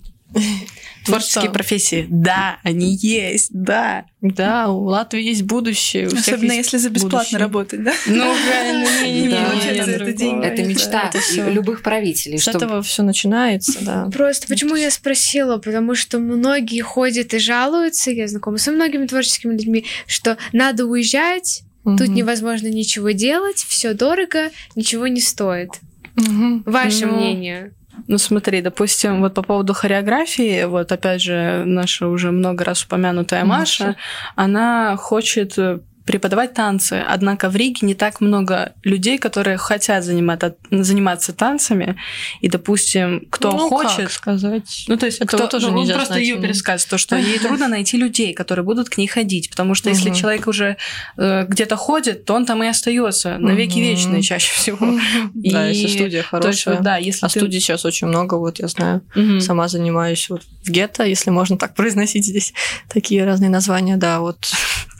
[1.05, 1.51] Творческие что?
[1.51, 2.05] профессии.
[2.09, 4.05] Да, они есть, да.
[4.21, 6.07] Да, у Латвии есть будущее.
[6.07, 7.39] у Особенно есть если за бесплатно будущее.
[7.39, 7.93] работать, да?
[8.05, 9.31] Ну, правильно.
[9.31, 10.45] Да, нет, это деньги.
[10.45, 11.49] Это мечта это всё.
[11.49, 12.37] любых правителей.
[12.37, 14.09] С чтобы- этого все начинается, да.
[14.13, 15.57] Просто почему я спросила?
[15.57, 21.63] Потому что многие ходят и жалуются, я знакома со многими творческими людьми, что надо уезжать,
[21.97, 25.69] тут невозможно ничего делать, все дорого, ничего не стоит.
[26.15, 26.63] Мгм.
[26.65, 27.71] Ваше Ну, мнение?
[28.07, 33.43] Ну смотри, допустим, вот по поводу хореографии, вот опять же наша уже много раз упомянутая
[33.45, 33.95] Маша, Маша.
[34.35, 40.55] она хочет э, преподавать танцы, однако в Риге не так много людей, которые хотят заниматься,
[40.71, 41.97] заниматься танцами,
[42.41, 43.97] и, допустим, кто Ну, хочет...
[43.97, 44.85] как сказать?
[44.87, 46.41] Ну, то есть, кто, тоже ну, нельзя просто ее ну.
[46.41, 50.09] пересказ, то, что ей трудно найти людей, которые будут к ней ходить, потому что если
[50.09, 50.77] человек уже
[51.17, 54.99] э, где-то ходит, то он там и остается на веки вечные чаще всего.
[55.35, 56.79] Да, если студия хорошая.
[56.79, 59.01] да, если А студий сейчас очень много, вот я знаю.
[59.41, 62.53] Сама занимаюсь вот в гетто, если можно так произносить здесь
[62.91, 64.51] такие разные названия, да, вот.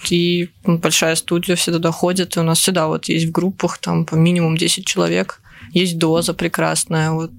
[0.10, 4.06] И большая студия, все туда ходят, и у нас всегда вот есть в группах там
[4.06, 5.42] по минимум 10 человек.
[5.74, 7.32] Есть доза прекрасная, вот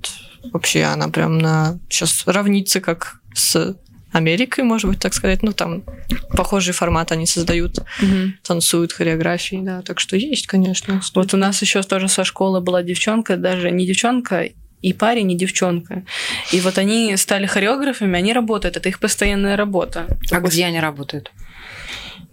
[0.52, 3.76] вообще она прям на сейчас равнится как с
[4.12, 5.42] Америкой, может быть, так сказать.
[5.42, 5.84] Ну, там
[6.36, 8.34] похожий формат они создают, Мгм.
[8.42, 9.82] танцуют хореографии, да.
[9.82, 11.00] Так что есть, конечно.
[11.14, 14.48] Вот у нас еще тоже со школы была девчонка, даже не девчонка,
[14.82, 16.04] и парень, и девчонка.
[16.52, 20.06] И вот они стали хореографами, они работают, это их постоянная работа.
[20.30, 21.30] А где они работают?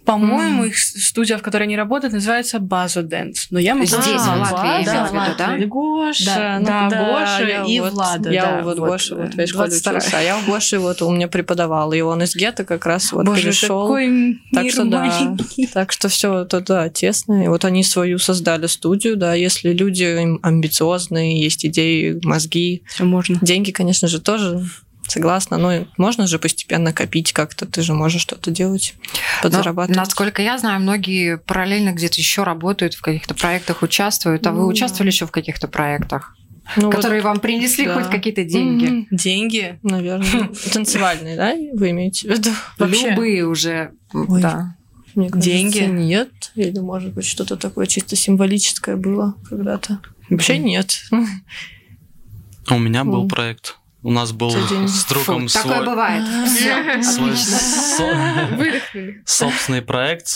[0.08, 3.48] По-моему, их студия, в которой они работают, называется База Дэнс.
[3.50, 3.86] Но я могу...
[3.86, 5.66] Здесь, в А, Латвии, да, в виду, да?
[5.66, 9.34] Гоша, Да, ну да, Гоша я и вот- Влада, Я да, вот вот, Гоша вот
[9.34, 9.90] в школе 22-я.
[9.98, 13.12] учился, а я у Гоши вот у меня преподавал, и он из гетто как раз
[13.12, 13.82] вот Боже, перешел.
[13.82, 15.36] какой мир Так что да,
[15.74, 17.44] так что все это да тесно.
[17.44, 19.34] И вот они свою создали студию, да.
[19.34, 23.38] Если люди амбициозные, есть идеи, мозги, Всё можно.
[23.42, 24.64] деньги, конечно же, тоже
[25.10, 25.58] согласна.
[25.58, 27.66] Но можно же постепенно копить как-то.
[27.66, 29.96] Ты же можешь что-то делать, Но, подзарабатывать.
[29.96, 34.46] насколько я знаю, многие параллельно где-то еще работают, в каких-то проектах участвуют.
[34.46, 36.36] А вы Ну, участвовали еще в каких-то проектах,
[36.76, 37.94] Ну, вот, которые вам принесли да.
[38.00, 39.06] хоть какие-то деньги?
[39.10, 39.78] Деньги.
[39.82, 40.50] Наверное.
[40.72, 42.50] Танцевальные, да, вы имеете в виду?
[42.78, 43.10] Вообще.
[43.10, 43.92] Любые уже.
[44.12, 44.40] Ой.
[44.42, 44.74] Да.
[45.14, 45.78] Мне кажется, Деньги?
[45.80, 46.52] нет.
[46.54, 50.00] Или, может быть, что-то такое чисто символическое было когда-то.
[50.30, 51.02] Вообще нет.
[52.70, 53.77] У меня был проект.
[54.02, 56.24] У нас был с другом Фу, такое свой, бывает.
[56.48, 57.58] Всё, свой отлично.
[57.58, 59.22] со- Выдохнули.
[59.26, 60.28] собственный проект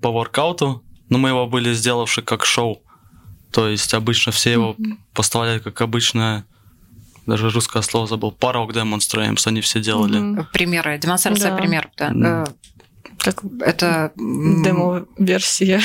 [0.00, 2.82] по воркауту, но мы его были сделавши как шоу.
[3.52, 4.76] То есть обычно все его
[5.14, 6.44] поставляют как обычное,
[7.26, 10.44] даже русское слово забыл, парок demonstrations они все делали.
[10.52, 11.56] Примеры, демонстрация Да.
[11.56, 11.90] примеров.
[11.96, 12.06] да.
[12.08, 12.24] М.
[12.24, 12.44] Э,
[13.18, 15.80] Как Это демо-версия.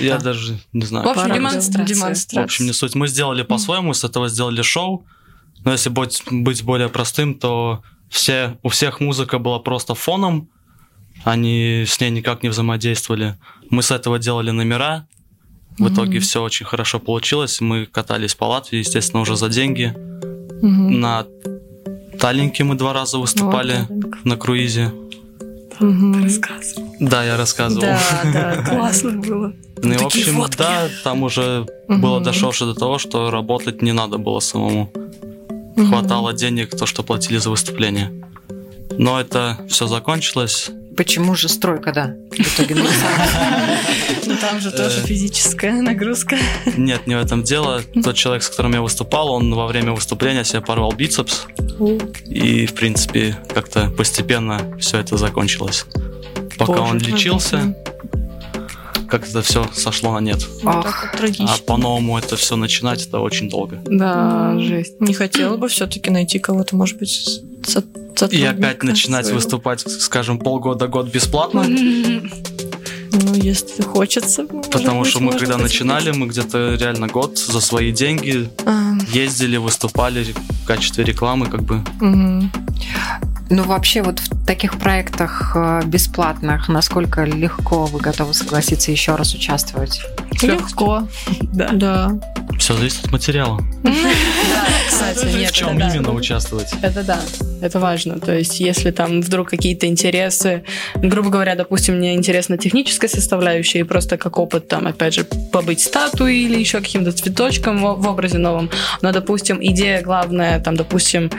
[0.00, 0.24] Я Да.
[0.24, 1.06] даже не знаю.
[1.06, 1.82] В общем, Пара- демонстрация.
[1.82, 2.44] В демонстрация.
[2.44, 2.94] общем, не суть.
[2.94, 5.06] Мы сделали по-своему, с этого сделали шоу.
[5.68, 10.48] Но если быть, быть более простым, то все, у всех музыка была просто фоном.
[11.24, 13.36] Они с ней никак не взаимодействовали.
[13.68, 15.06] Мы с этого делали номера.
[15.78, 17.60] В итоге все очень хорошо получилось.
[17.60, 19.94] Мы катались по Латвии, естественно, уже за деньги.
[20.62, 21.00] Мгм.
[21.00, 21.26] На
[22.18, 24.90] Таллинке мы два раза выступали Вот, на круизе.
[25.80, 26.30] Мгм.
[26.98, 27.82] Да, я рассказывал.
[27.82, 28.00] Да,
[28.32, 29.52] да, классно было.
[29.82, 34.16] Ну и, в общем, да, там уже было дошедше до того, что работать не надо
[34.16, 34.90] было самому.
[35.86, 38.10] Хватало денег, то, что платили за выступление.
[38.98, 40.70] Но это все закончилось.
[40.96, 42.14] Почему же стройка, да?
[42.32, 42.74] В итоге.
[44.26, 45.06] Ну там же тоже Э.
[45.06, 46.36] физическая нагрузка.
[46.76, 47.82] Нет, не в этом дело.
[48.02, 51.46] Тот человек, с которым я выступал, он во время выступления себе порвал бицепс.
[52.26, 55.86] И, в принципе, как-то постепенно все это закончилось.
[56.58, 57.76] Пока он лечился,
[59.08, 60.46] как это все сошло на нет.
[60.62, 60.84] Вот Ах.
[60.84, 61.48] так вот А трагично.
[61.66, 63.80] по-новому это все начинать, это очень долго.
[63.86, 65.00] Да, жесть.
[65.00, 67.84] Не хотела бы все-таки найти кого-то, может быть, со-
[68.30, 69.40] И опять начинать своего.
[69.40, 71.64] выступать, скажем, полгода-год бесплатно.
[73.10, 74.44] Ну, если хочется.
[74.44, 79.56] Потому быть, что мы когда начинали, мы где-то реально год за свои деньги А, ездили,
[79.56, 80.24] выступали
[80.62, 81.82] в качестве рекламы, как бы.
[82.00, 82.52] мгм.
[83.50, 89.34] Ну, вообще, вот в таких проектах э, бесплатных, насколько легко вы готовы согласиться еще раз
[89.34, 90.02] участвовать?
[90.42, 91.08] Легко.
[91.40, 91.70] Да.
[91.72, 92.12] Да.
[92.58, 93.58] Все зависит от материала.
[94.88, 95.88] Кстати, нет, в чем да.
[95.88, 96.72] именно участвовать?
[96.82, 97.20] Это да,
[97.62, 98.20] это важно.
[98.20, 100.64] То есть, если там вдруг какие-то интересы,
[100.96, 105.80] грубо говоря, допустим, мне интересна техническая составляющая, и просто как опыт, там, опять же, побыть
[105.80, 108.70] статуей или еще каким-то цветочком в образе новом.
[109.00, 111.30] Но, допустим, идея главная, там, допустим,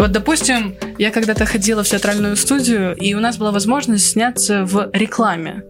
[0.00, 4.88] вот, допустим, я когда-то ходила в театральную студию, и у нас была возможность сняться в
[4.94, 5.62] рекламе.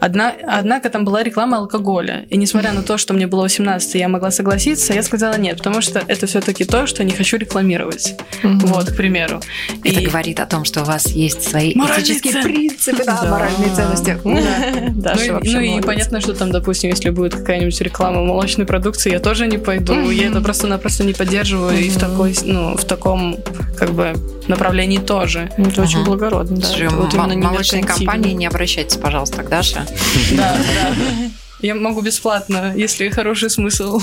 [0.00, 2.26] Одна, однако там была реклама алкоголя.
[2.30, 5.80] И несмотря на то, что мне было 18, я могла согласиться, я сказала нет, потому
[5.80, 8.16] что это все-таки то, что не хочу рекламировать.
[8.42, 8.58] Мгм.
[8.66, 9.40] Вот, к примеру.
[9.84, 13.20] Это И- говорит о том, что у вас есть свои Моральные этические цен- принципы, да,
[13.22, 13.30] Да.
[13.30, 14.16] моральные ценности.
[14.90, 19.20] Даша ну, ну и понятно, что там, допустим, если будет какая-нибудь реклама молочной продукции, я
[19.20, 20.10] тоже не пойду.
[20.10, 21.78] Я это просто-напросто не поддерживаю.
[21.78, 23.36] И в такой, ну, в таком,
[23.76, 24.14] как бы,
[24.48, 25.50] направлении тоже.
[25.56, 26.06] Это очень Ага.
[26.06, 26.68] благородно, да.
[26.76, 29.69] Это вот молочные компании, не обращайтесь, пожалуйста, к Даше.
[29.74, 30.94] Да, да.
[31.60, 34.00] Я могу бесплатно, если хороший смысл.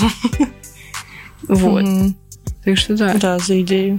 [1.46, 1.84] Вот.
[2.64, 3.14] Так что да.
[3.14, 3.98] Да, за идею.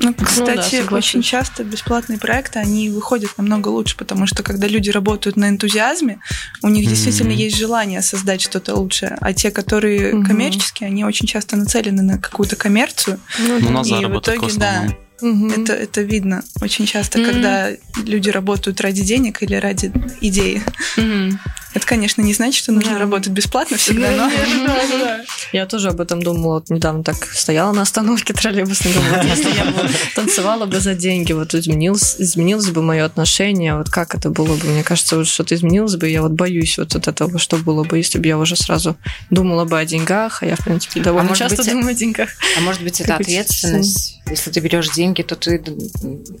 [0.00, 1.14] Ну, да, кстати, соглашусь.
[1.14, 6.18] очень часто бесплатные проекты, они выходят намного лучше, потому что когда люди работают на энтузиазме,
[6.62, 7.38] у них действительно Мгм.
[7.38, 9.16] есть желание создать что-то лучшее.
[9.20, 10.26] А те, которые Мгм.
[10.26, 13.20] коммерческие, они очень часто нацелены на какую-то коммерцию.
[13.38, 14.88] Ну, на И в заработок в итоге, да,
[15.20, 15.50] Мгм.
[15.50, 17.30] это, это видно очень часто, Мгм.
[17.30, 17.70] когда
[18.04, 20.62] люди работают ради денег или ради идеи.
[20.96, 21.38] Мгм.
[21.74, 22.98] Это, конечно, не значит, что нужно Да.
[23.00, 24.30] работать бесплатно всегда, но...
[25.52, 26.54] Я тоже об этом думала.
[26.54, 31.32] Вот недавно так стояла на остановке троллейбусной, думала, если я бы танцевала бы за деньги,
[31.32, 34.66] вот изменилось, изменилось бы мое отношение, вот как это было бы?
[34.68, 37.98] Мне кажется, вот что-то изменилось бы, я вот боюсь вот от этого, что было бы,
[37.98, 38.96] если бы я уже сразу
[39.30, 42.28] думала бы о деньгах, а я, в принципе, довольно может часто быть, думаю о деньгах.
[42.56, 44.20] А может быть, это ответственность?
[44.30, 45.62] Если ты берешь деньги, то ты,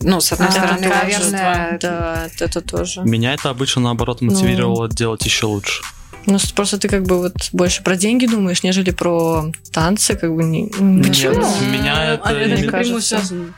[0.00, 3.02] ну, с одной А, стороны, наверное, Да, это тоже.
[3.02, 5.82] Меня это обычно, наоборот, мотивировало делать еще лучше.
[6.26, 10.42] Ну, просто ты как бы вот больше про деньги думаешь, нежели про танцы, как бы
[10.42, 10.62] не...
[10.78, 12.22] не- Нет, меня это...
[12.24, 13.00] А это мне напрямую кажется.
[13.18, 13.54] связано.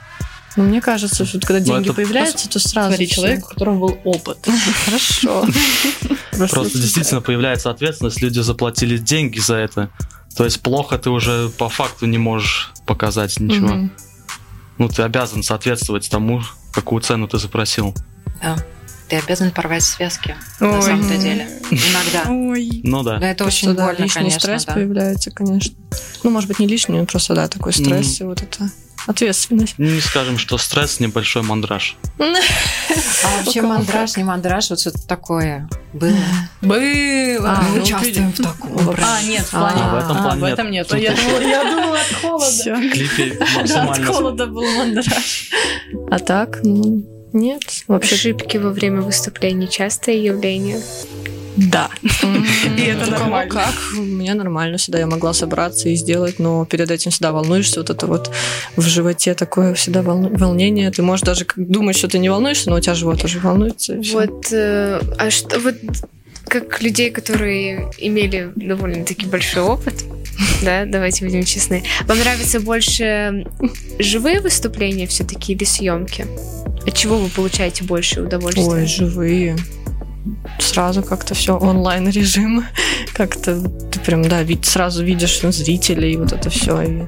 [0.56, 3.78] Ну, мне кажется, что когда Ну, деньги это появляются, то сразу Смотри, человек, у которого
[3.88, 4.38] был опыт.
[4.86, 5.46] Хорошо.
[6.32, 9.90] Просто действительно появляется ответственность, люди заплатили деньги за это.
[10.36, 13.88] То есть плохо ты уже по факту не можешь показать ничего.
[14.78, 17.94] Ну, ты обязан соответствовать тому, какую цену ты запросил.
[19.08, 20.82] Ты обязан порвать связки на Ой.
[20.82, 21.48] самом-то деле.
[21.70, 22.30] Иногда.
[22.30, 22.80] Ой.
[22.82, 23.18] Ну да.
[23.18, 24.40] Да, это То, очень что, да, больно, лишний конечно.
[24.40, 24.74] стресс да.
[24.74, 25.74] появляется, конечно.
[26.22, 28.70] Ну, может быть, не лишний, но просто, да, такой стресс и вот это
[29.06, 29.78] ответственность.
[29.78, 31.96] Не скажем, что стресс, небольшой мандраж.
[33.24, 36.16] А вообще мандраж, не мандраж, вот что-то такое было.
[36.60, 37.50] Было.
[37.50, 38.94] А, мы ну, участвуем в таком.
[39.02, 39.80] А, нет, в плане.
[39.82, 40.52] А, в этом нет.
[40.52, 40.88] этом нет.
[40.88, 42.74] Тут Я думала, от холода.
[42.76, 44.06] В клипе От максимально...
[44.06, 45.50] холода был мандраж.
[46.10, 47.62] А так, ну, нет.
[47.88, 50.80] Вообще, Ошибки во время выступлений частое явление.
[51.56, 51.88] Да.
[52.76, 53.52] И это нормально.
[53.52, 53.74] Как?
[53.96, 54.98] У меня нормально всегда.
[54.98, 57.80] Я могла собраться и сделать, но перед этим всегда волнуешься.
[57.80, 58.30] Вот это вот
[58.76, 60.90] в животе такое всегда волнение.
[60.90, 64.00] Ты можешь даже думать, что ты не волнуешься, но у тебя живот тоже волнуется.
[64.12, 65.76] Вот, э, а что вот
[66.46, 70.04] как людей, которые имели довольно-таки большой опыт,
[70.62, 71.84] да, давайте будем честны.
[72.06, 73.46] Вам нравятся больше
[73.98, 76.26] живые выступления все-таки или съемки?
[76.86, 78.64] От чего вы получаете больше удовольствия?
[78.64, 79.56] Ой, живые.
[80.58, 82.64] Сразу как-то все онлайн режим.
[83.14, 86.82] Как-то ты прям, да, вид- сразу видишь зрителей, вот это все.
[86.82, 87.02] И,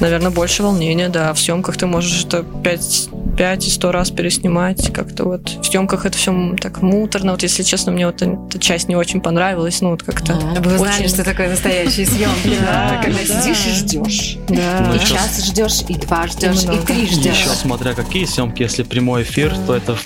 [0.00, 1.32] наверное, больше волнения, да.
[1.32, 4.92] В съемках ты можешь это 5 пять и сто раз переснимать.
[4.92, 7.32] Как-то вот в съемках это все так муторно.
[7.32, 9.80] Вот, если честно, мне вот эта часть не очень понравилась.
[9.80, 10.34] Ну, вот как-то...
[10.34, 13.00] Вы знали, очень- что такое настоящие съемки, да?
[13.02, 13.42] Когда да.
[13.42, 14.36] сидишь и ждешь.
[14.48, 14.86] Да.
[14.86, 17.40] Ну, И ещё час ждешь, и два ждешь, и три ждешь.
[17.40, 19.96] Еще смотря какие съемки, если прямой эфир, то это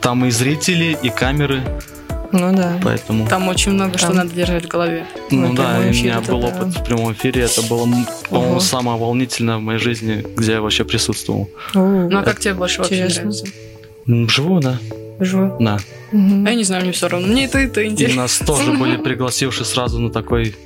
[0.00, 1.62] там и зрители, и камеры,
[2.32, 2.78] Ну да.
[2.82, 3.26] поэтому...
[3.26, 4.16] Там очень много что Там.
[4.16, 5.06] надо держать в голове.
[5.30, 6.48] Ну да, и у меня это был да.
[6.48, 7.86] опыт в прямом эфире, это было,
[8.28, 8.60] по-моему, Ого.
[8.60, 11.48] самое волнительное в моей жизни, где я вообще присутствовал.
[11.74, 13.20] Ну а как тебе больше вообще Интересно.
[13.22, 13.46] нравится?
[14.06, 14.78] М, Вживую, да?
[15.20, 15.56] Живо.
[15.60, 15.78] Да.
[16.12, 17.26] А я не знаю, мне все равно.
[17.26, 18.22] Мне это, это И интересно.
[18.22, 20.56] нас тоже были пригласившие сразу на такой,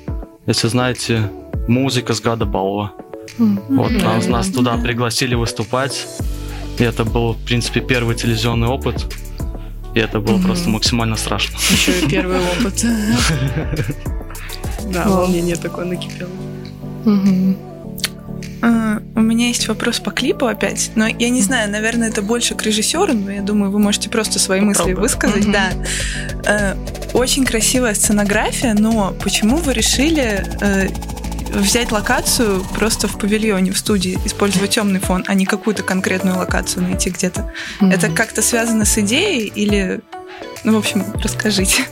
[0.47, 1.31] если знаете,
[1.67, 2.93] музыка с Гада Балова.
[3.39, 4.31] Вот Да, нас, да.
[4.33, 6.07] нас туда пригласили выступать.
[6.79, 9.07] И это был, в принципе, первый телевизионный опыт.
[9.95, 10.45] И это было Мгм.
[10.45, 11.57] просто максимально страшно.
[11.71, 12.85] Еще и первый опыт.
[14.93, 16.29] Да, волнение такое накипело.
[18.63, 22.55] А, У меня есть вопрос по клипу опять, но я не знаю, наверное, это больше
[22.55, 25.51] к режиссеру, но я думаю, вы можете просто свои мысли высказать.
[25.51, 25.71] Да.
[26.47, 26.75] Э,
[27.13, 30.89] Очень красивая сценография, но почему вы решили э,
[31.55, 36.83] взять локацию просто в павильоне, в студии, использовать темный фон, а не какую-то конкретную локацию
[36.83, 37.53] найти где-то?
[37.81, 38.17] Это Мгм.
[38.17, 40.01] как-то связано с идеей или...
[40.65, 41.85] Ну, в общем, расскажите.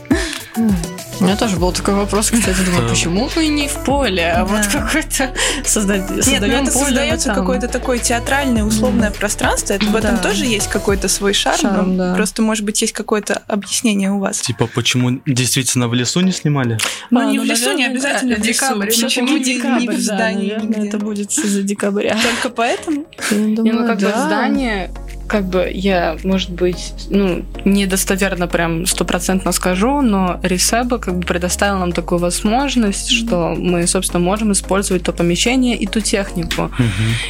[0.55, 0.75] М.
[1.19, 4.65] У меня тоже был такой вопрос, кстати, думаю, почему мы не в поле, а вот
[4.67, 5.33] какой-то
[5.63, 9.73] создать, Нет, ну создаем это поле, создается какое-то такое театральное условное пространство.
[9.73, 10.21] Это в этом Да.
[10.23, 11.57] тоже есть какой-то свой шарм.
[11.59, 12.15] Шарм, да.
[12.15, 14.41] Просто, может быть, есть какое-то объяснение у вас.
[14.41, 16.77] Типа, почему действительно в лесу не снимали?
[17.09, 18.63] Ну, А, не ну, в лесу, не наверное, обязательно да, в лесу.
[18.65, 18.85] декабрь.
[18.87, 22.17] Почему Почему не- не декабрь, в да, здании наверное, это будет из-за декабря.
[22.21, 23.05] Только поэтому?
[23.31, 24.25] Я Не, ну думаю, как бы да.
[24.25, 24.91] здание,
[25.27, 31.79] как бы я, может быть, ну, недостоверно прям стопроцентно скажу, но Ресеба как бы предоставил
[31.79, 36.71] нам такую возможность, что мы, собственно, можем использовать то помещение и ту технику.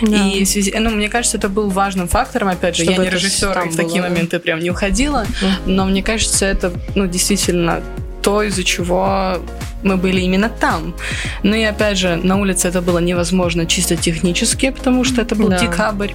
[0.01, 0.27] Да.
[0.27, 2.49] И в связи, ну, мне кажется, это был важным фактором.
[2.49, 4.69] Опять же, Чтобы я не это режиссер, там и в такие было, моменты прям не
[4.71, 5.75] уходила, Мгм.
[5.75, 7.81] но мне кажется, это, ну, действительно
[8.23, 9.37] то, из-за чего
[9.83, 10.95] мы были именно там.
[11.43, 15.49] Ну и опять же, на улице это было невозможно чисто технически, потому что это был
[15.49, 15.59] Да.
[15.59, 16.11] декабрь.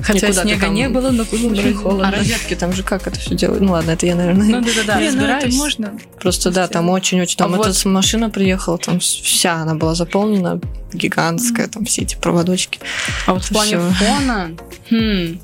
[0.00, 2.10] Хотя Никуда снега там не было, но было очень А холодно.
[2.10, 3.60] розетки там же как это все делают?
[3.62, 5.56] Ну ладно, это я, наверное, Ну да-да-да, Не, ну это разбираюсь.
[5.56, 5.92] можно.
[6.20, 7.36] Просто да, там очень-очень.
[7.36, 10.58] Там А эта вот- машина приехала, там вся она была заполнена,
[10.94, 12.80] гигантская, там все эти проводочки.
[13.26, 13.90] А вот в плане Всё.
[13.92, 14.50] фона,
[14.90, 15.38] хм,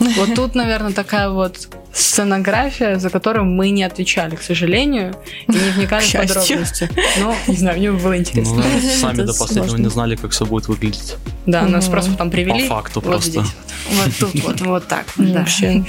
[0.16, 5.14] вот тут, наверное, такая вот сценография, за которую мы не отвечали, к сожалению,
[5.48, 6.90] и не вникали в подробности.
[7.20, 8.56] Но, не знаю, мне было интересно.
[8.56, 9.82] Ну, сами Это до последнего сложно.
[9.84, 11.16] не знали, как все будет выглядеть.
[11.46, 12.62] Да, нас просто там привели.
[12.68, 13.30] По факту вот просто.
[13.30, 13.46] здесь
[13.90, 14.06] вот.
[14.06, 15.06] Вот тут вот, вот так.
[15.16, 15.40] да.
[15.40, 15.84] Вообще.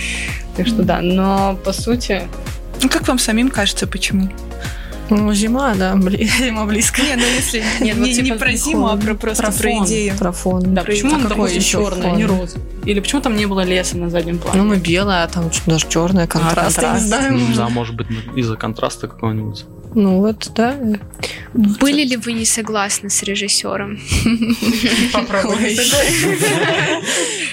[0.58, 2.24] Так что да, но по сути,
[2.82, 4.30] Ну, как вам самим кажется, почему?
[5.10, 5.96] Ну, зима, да,
[6.40, 7.02] зима близко.
[7.02, 9.70] Не, ну если Нет, вот не, типа не про зиму, а про просто про про,
[9.72, 9.86] фон.
[9.86, 10.16] идею.
[10.18, 10.74] Про фон.
[10.74, 12.18] да, Про- почему а он какой такой черный, а фон?
[12.18, 12.64] не розовый?
[12.86, 14.62] Или почему там не было леса на заднем плане?
[14.62, 17.06] Ну, мы белая, а там даже черная, контраст, не контраст.
[17.08, 17.34] знаю.
[17.34, 17.56] М, может.
[17.58, 19.66] Да, может быть, из-за контраста какого-нибудь.
[19.96, 20.76] Ну, вот, да.
[21.54, 24.00] Были ли вы не согласны с режиссером?
[25.14, 25.78] Попробуй.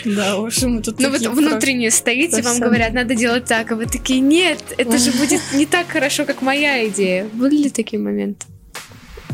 [0.05, 3.77] Да, в общем, мы тут Ну вот внутренне стоите, вам говорят, надо делать так, а
[3.77, 7.27] вы такие, нет, это же будет не так хорошо, как моя идея.
[7.33, 8.47] Были ли такие моменты?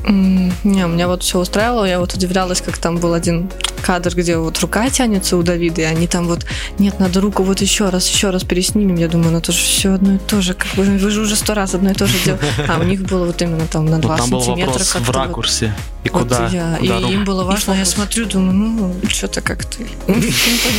[0.09, 1.85] Не, меня вот все устраивало.
[1.85, 3.51] Я вот удивлялась, как там был один
[3.87, 6.45] кадр, где вот рука тянется у Давида, и они там вот,
[6.79, 8.97] нет, надо руку вот еще раз, еще раз переснимем.
[8.97, 10.55] Я думаю, ну это же все одно и то же.
[10.55, 12.41] Как бы вы же уже сто раз одно и то же делали.
[12.69, 14.71] А у них было вот именно там на Вот 2 там был сантиметра.
[14.73, 15.75] вопрос в ракурсе.
[16.05, 17.13] И Вот куда, я- куда и руку.
[17.13, 20.33] им было важно, я смотрю, думаю, ну, что-то как-то не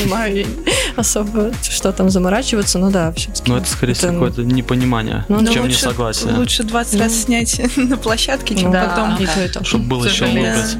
[0.04, 0.46] понимаю
[0.96, 3.50] особо, что там заморачиваться, ну да, все-таки.
[3.52, 6.34] Ну, это, скорее всего, какое-то непонимание, Ну, чем лучше, несогласие.
[6.34, 7.00] Лучше 20 Ну.
[7.00, 9.18] раз снять на площадке, чем потом.
[9.66, 10.78] Чтобы было еще лопать.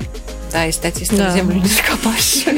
[0.52, 1.30] Да, и статистов Да.
[1.32, 2.46] землю не закопаешь.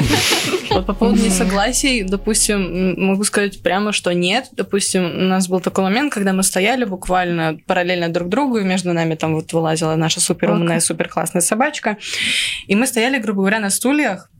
[0.70, 4.46] Вот по поводу несогласий, допустим, могу сказать прямо, что нет.
[4.52, 8.92] Допустим, у нас был такой момент, когда мы стояли буквально параллельно друг другу, и между
[8.92, 11.98] нами там вот вылазила наша суперумная, суперклассная собачка.
[12.68, 14.30] И мы стояли, грубо говоря, на стульях,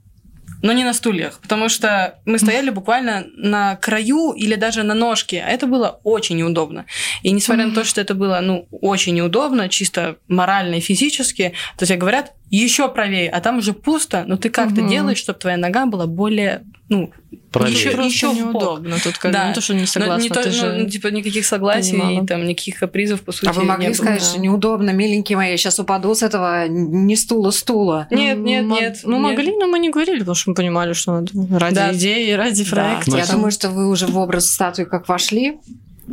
[0.61, 5.43] но не на стульях, потому что мы стояли буквально на краю или даже на ножке,
[5.45, 6.85] а это было очень неудобно.
[7.23, 11.85] И несмотря на то, что это было, ну, очень неудобно, чисто морально и физически, то
[11.85, 14.89] тебе говорят, еще правее, а там уже пусто, но ты как-то Мгм.
[14.89, 17.11] делаешь, чтобы твоя нога была более, ну,
[17.51, 17.73] Правее.
[17.73, 18.97] еще, Просто еще неудобно.
[19.03, 19.47] Тут как Да.
[19.47, 20.89] ну, то, что не Но согласна, не то- ну, же...
[20.89, 22.23] типа никаких согласий понимала.
[22.23, 24.25] и там никаких капризов, по сути, А вы могли не сказать, да.
[24.25, 28.07] что неудобно, миленькие мои, я сейчас упаду с этого не стула стула.
[28.11, 28.99] Нет, нет, Мог- нет.
[29.03, 29.21] Ну, нет.
[29.21, 31.93] могли, но мы не говорили, потому что мы понимали, что надо ради Да.
[31.93, 32.69] идеи, ради Да.
[32.69, 33.11] проекта.
[33.11, 35.57] Ну, Я думаю, что вы уже в образ статуи как вошли,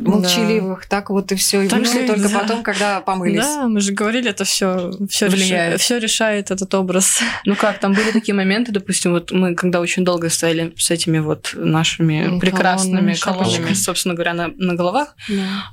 [0.00, 1.62] молчаливых, так вот и все.
[1.62, 2.38] И Так вышли и- только да.
[2.40, 3.40] потом, когда помылись.
[3.44, 5.80] Да, мы же говорили, это все, все Влияет.
[5.80, 7.20] все решает этот образ.
[7.44, 11.18] Ну как, там были такие моменты, допустим, вот мы когда очень долго стояли с этими
[11.18, 15.14] вот нашими Ну, прекрасными колоннами, колоннами, собственно говоря, на, на головах,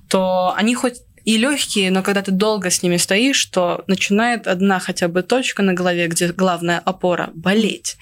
[0.10, 4.78] то они хоть и легкие, но когда ты долго с ними стоишь, то начинает одна
[4.80, 7.98] хотя бы точка на голове, где главная опора, болеть.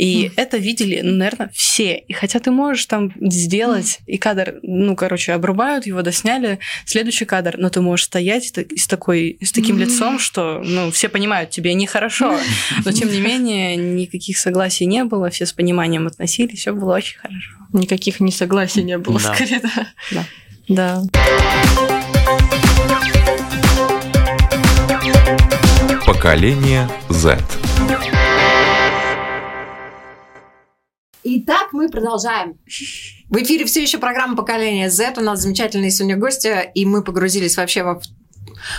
[0.00, 1.98] И это видели, ну, наверное, все.
[1.98, 7.56] И хотя ты можешь там сделать, и кадр, ну, короче, обрубают его, досняли, следующий кадр,
[7.58, 8.44] но ты можешь стоять
[8.76, 12.38] с, такой, с таким лицом, что, ну, все понимают, тебе нехорошо.
[12.84, 17.18] Но, тем не менее, никаких согласий не было, все с пониманием относились, все было очень
[17.18, 17.50] хорошо.
[17.74, 19.34] Никаких несогласий не было, Да.
[19.34, 19.86] скорее, да.
[20.68, 21.02] Да.
[21.02, 21.02] Да.
[26.06, 27.38] Поколение Z.
[31.22, 32.58] Итак, мы продолжаем.
[33.28, 35.14] В эфире все еще программа «Поколение Z».
[35.18, 38.00] У нас замечательные сегодня гости, и мы погрузились вообще во,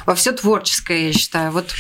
[0.08, 1.52] во все творческое, я считаю.
[1.52, 1.72] Вот,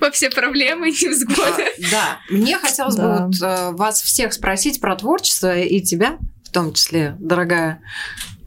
[0.00, 1.62] Во все проблемы и невзгоды.
[1.62, 6.74] э, да, мне хотелось бы э, вас всех спросить про творчество, и тебя, в том
[6.74, 7.80] числе, дорогая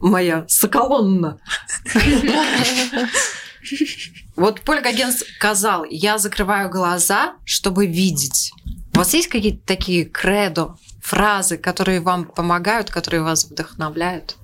[0.00, 1.40] моя Соколонна.
[4.36, 8.52] Вот Поль Гоген сказал, я закрываю глаза, чтобы видеть.
[8.96, 14.36] У вас есть какие-то такие кредо, фразы, которые вам помогают, которые вас вдохновляют?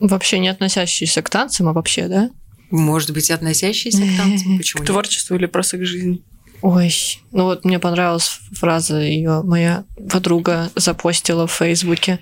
[0.00, 2.30] Вообще не относящиеся к танцам, а вообще, да?
[2.72, 4.56] Может быть, относящиеся к танцам?
[4.58, 6.24] Почему К творчеству или просто к жизни?
[6.60, 6.92] Ой,
[7.30, 12.18] ну вот мне понравилась фраза ее моя подруга запостила в Фейсбуке.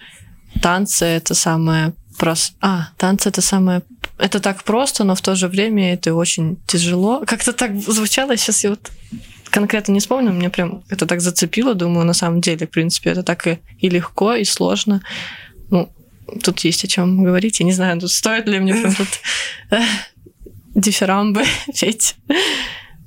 [0.61, 2.53] Танцы это самое прос...
[2.61, 3.81] А, танцы это самое...
[4.19, 7.23] Это так просто, но в то же время это очень тяжело.
[7.27, 8.91] Как-то так звучало, сейчас я вот
[9.51, 13.23] конкретно не вспомню, мне прям это так зацепило, думаю, на самом деле, в принципе, это
[13.23, 15.03] так и, и легко, и сложно.
[15.71, 15.91] Ну,
[16.43, 17.61] тут есть о чем говорить.
[17.61, 19.09] Я не знаю, тут стоит ли мне прям тут
[19.71, 19.81] э,
[20.75, 21.45] дифирамбы
[21.81, 22.17] петь.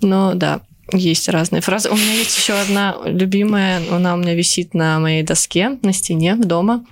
[0.01, 1.89] Но да, есть разные фразы.
[1.89, 6.35] У меня есть еще одна любимая, она у меня висит на моей доске, на стене
[6.35, 6.85] дома.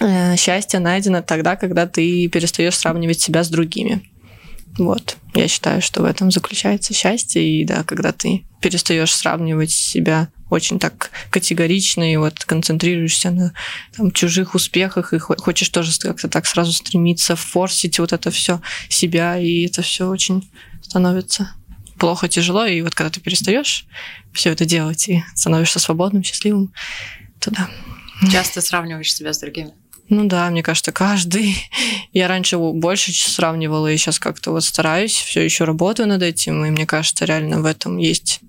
[0.00, 4.02] Э, Счастье найдено тогда, когда ты перестаешь сравнивать себя с другими.
[4.76, 5.17] Вот.
[5.34, 7.46] Я считаю, что в этом заключается счастье.
[7.46, 13.52] И да, когда ты перестаешь сравнивать себя очень так категорично и вот концентрируешься на
[13.96, 18.60] там, чужих успехах и хо- хочешь тоже как-то так сразу стремиться форсить вот это все
[18.88, 20.50] себя, и это все очень
[20.82, 21.52] становится
[21.98, 23.86] плохо, тяжело, и вот когда ты перестаешь
[24.32, 26.72] все это делать и становишься свободным, счастливым,
[27.40, 27.68] то да.
[28.32, 29.74] Часто сравниваешь себя с другими.
[30.08, 31.54] Ну да, мне кажется, каждый.
[32.12, 36.70] Я раньше больше сравнивала, и сейчас как-то вот стараюсь, все еще работаю над этим, и
[36.70, 38.40] мне кажется, реально в этом есть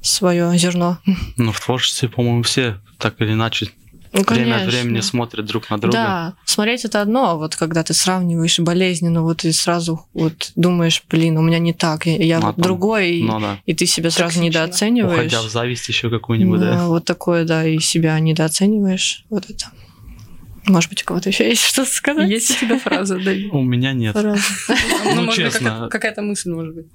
[0.00, 0.98] свое зерно.
[1.36, 3.68] Ну, в творчестве, по-моему, все так или иначе
[4.12, 5.92] Ну, время от времени смотрят друг на друга.
[5.92, 11.02] Да, смотреть это одно, а вот когда ты сравниваешь болезненно, вот и сразу вот думаешь,
[11.10, 13.58] блин, у меня не так, я, Ну, а вот там- другой, и, Ну да.
[13.66, 14.44] и ты себя сразу Токсично.
[14.46, 15.18] недооцениваешь.
[15.32, 16.86] Уходя в зависть еще какую-нибудь, Ну, да.
[16.86, 19.24] Вот такое, да, и себя недооцениваешь.
[19.30, 19.66] Вот это.
[20.68, 22.28] Может быть, у кого-то еще есть что-то сказать?
[22.30, 23.32] Есть у тебя фраза, да?
[23.52, 24.12] У меня нет.
[24.12, 24.40] Фраза.
[24.68, 24.74] Ну,
[25.14, 25.70] Ну, может быть, честно.
[25.70, 26.86] какая- какая-то мысль, может быть.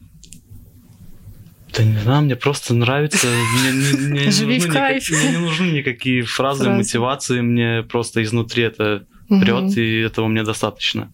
[1.76, 3.26] Да не знаю, мне просто нравится.
[3.28, 5.09] Мне, не- мне не Живи в нужны кайф.
[5.09, 6.78] никак- мне не нужны никакие фразы, Фразы.
[6.78, 7.41] мотивации.
[7.41, 11.11] Мне просто изнутри это прет, и этого мне достаточно.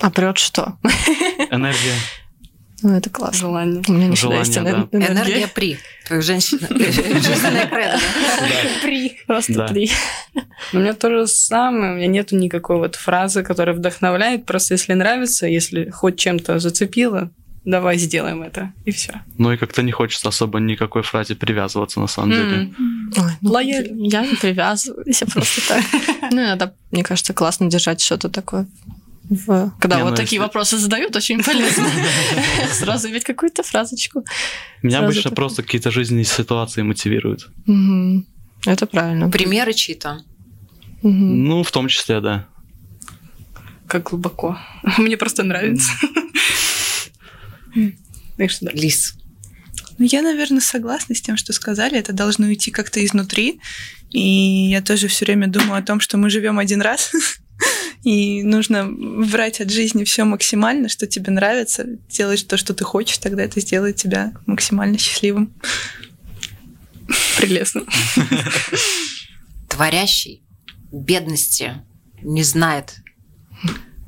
[0.00, 0.78] А прет что?
[1.50, 1.94] Энергия.
[2.82, 3.38] Ну, это классно.
[3.38, 3.82] Желание.
[3.88, 4.60] У меня не всегда Желание, есть да.
[4.62, 5.12] энер- энергия.
[5.12, 5.78] Энергия при.
[6.06, 6.60] Твоя женщина.
[6.70, 7.98] Жизненная кредо.
[8.82, 9.18] При.
[9.26, 9.90] Просто при.
[10.72, 14.46] У меня то же самое, у меня нету никакой вот фразы, которая вдохновляет.
[14.46, 17.30] Просто если нравится, если хоть чем-то зацепило,
[17.64, 19.20] давай сделаем это, и все.
[19.36, 22.72] Ну и как-то не хочется особо никакой фразе привязываться на самом деле.
[23.16, 24.04] Ой, ну, Лояльно.
[24.04, 25.84] Я не привязываюсь, я просто так.
[26.30, 28.66] Ну, иногда, мне кажется, классно держать что-то такое.
[29.28, 31.86] В- Когда Не, вот ну, такие если- вопросы задают, очень полезно.
[32.72, 34.24] Сразу ведь какую-то фразочку.
[34.82, 37.50] Меня Сразу обычно просто какие-то жизненные ситуации мотивируют.
[38.66, 39.30] Это правильно.
[39.30, 40.22] Примеры чьи-то.
[41.02, 42.46] Ну, в том числе, да.
[43.86, 44.58] Как глубоко.
[44.98, 45.90] Мне просто нравится.
[48.36, 48.72] Так что да.
[48.72, 49.14] Лис.
[49.98, 51.98] Ну, я, наверное, согласна с тем, что сказали.
[51.98, 53.60] Это должно идти как-то изнутри.
[54.10, 57.12] И я тоже все время думаю о том, что мы живем один раз.
[58.04, 63.18] И нужно брать от жизни все максимально, что тебе нравится, делать то, что ты хочешь,
[63.18, 65.52] тогда это сделает тебя максимально счастливым.
[67.36, 67.82] Прелестно.
[69.68, 70.42] Творящий
[70.92, 71.82] бедности
[72.22, 72.96] не знает.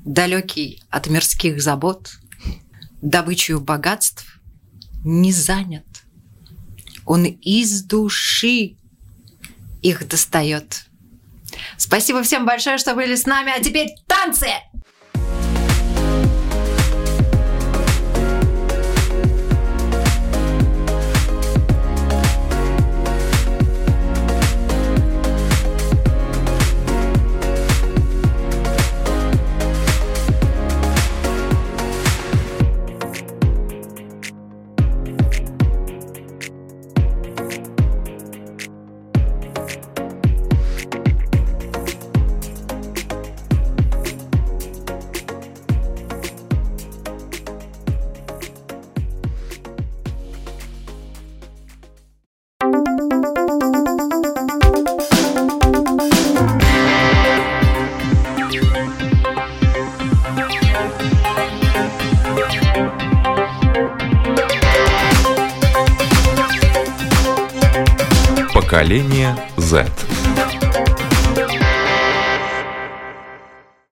[0.05, 2.19] Далекий от мирских забот,
[3.03, 4.41] добычей богатств
[5.05, 5.87] не занят.
[7.05, 8.77] Он из души
[9.83, 10.90] их достает.
[11.77, 13.53] Спасибо всем большое, что были с нами.
[13.57, 14.49] А теперь танцы!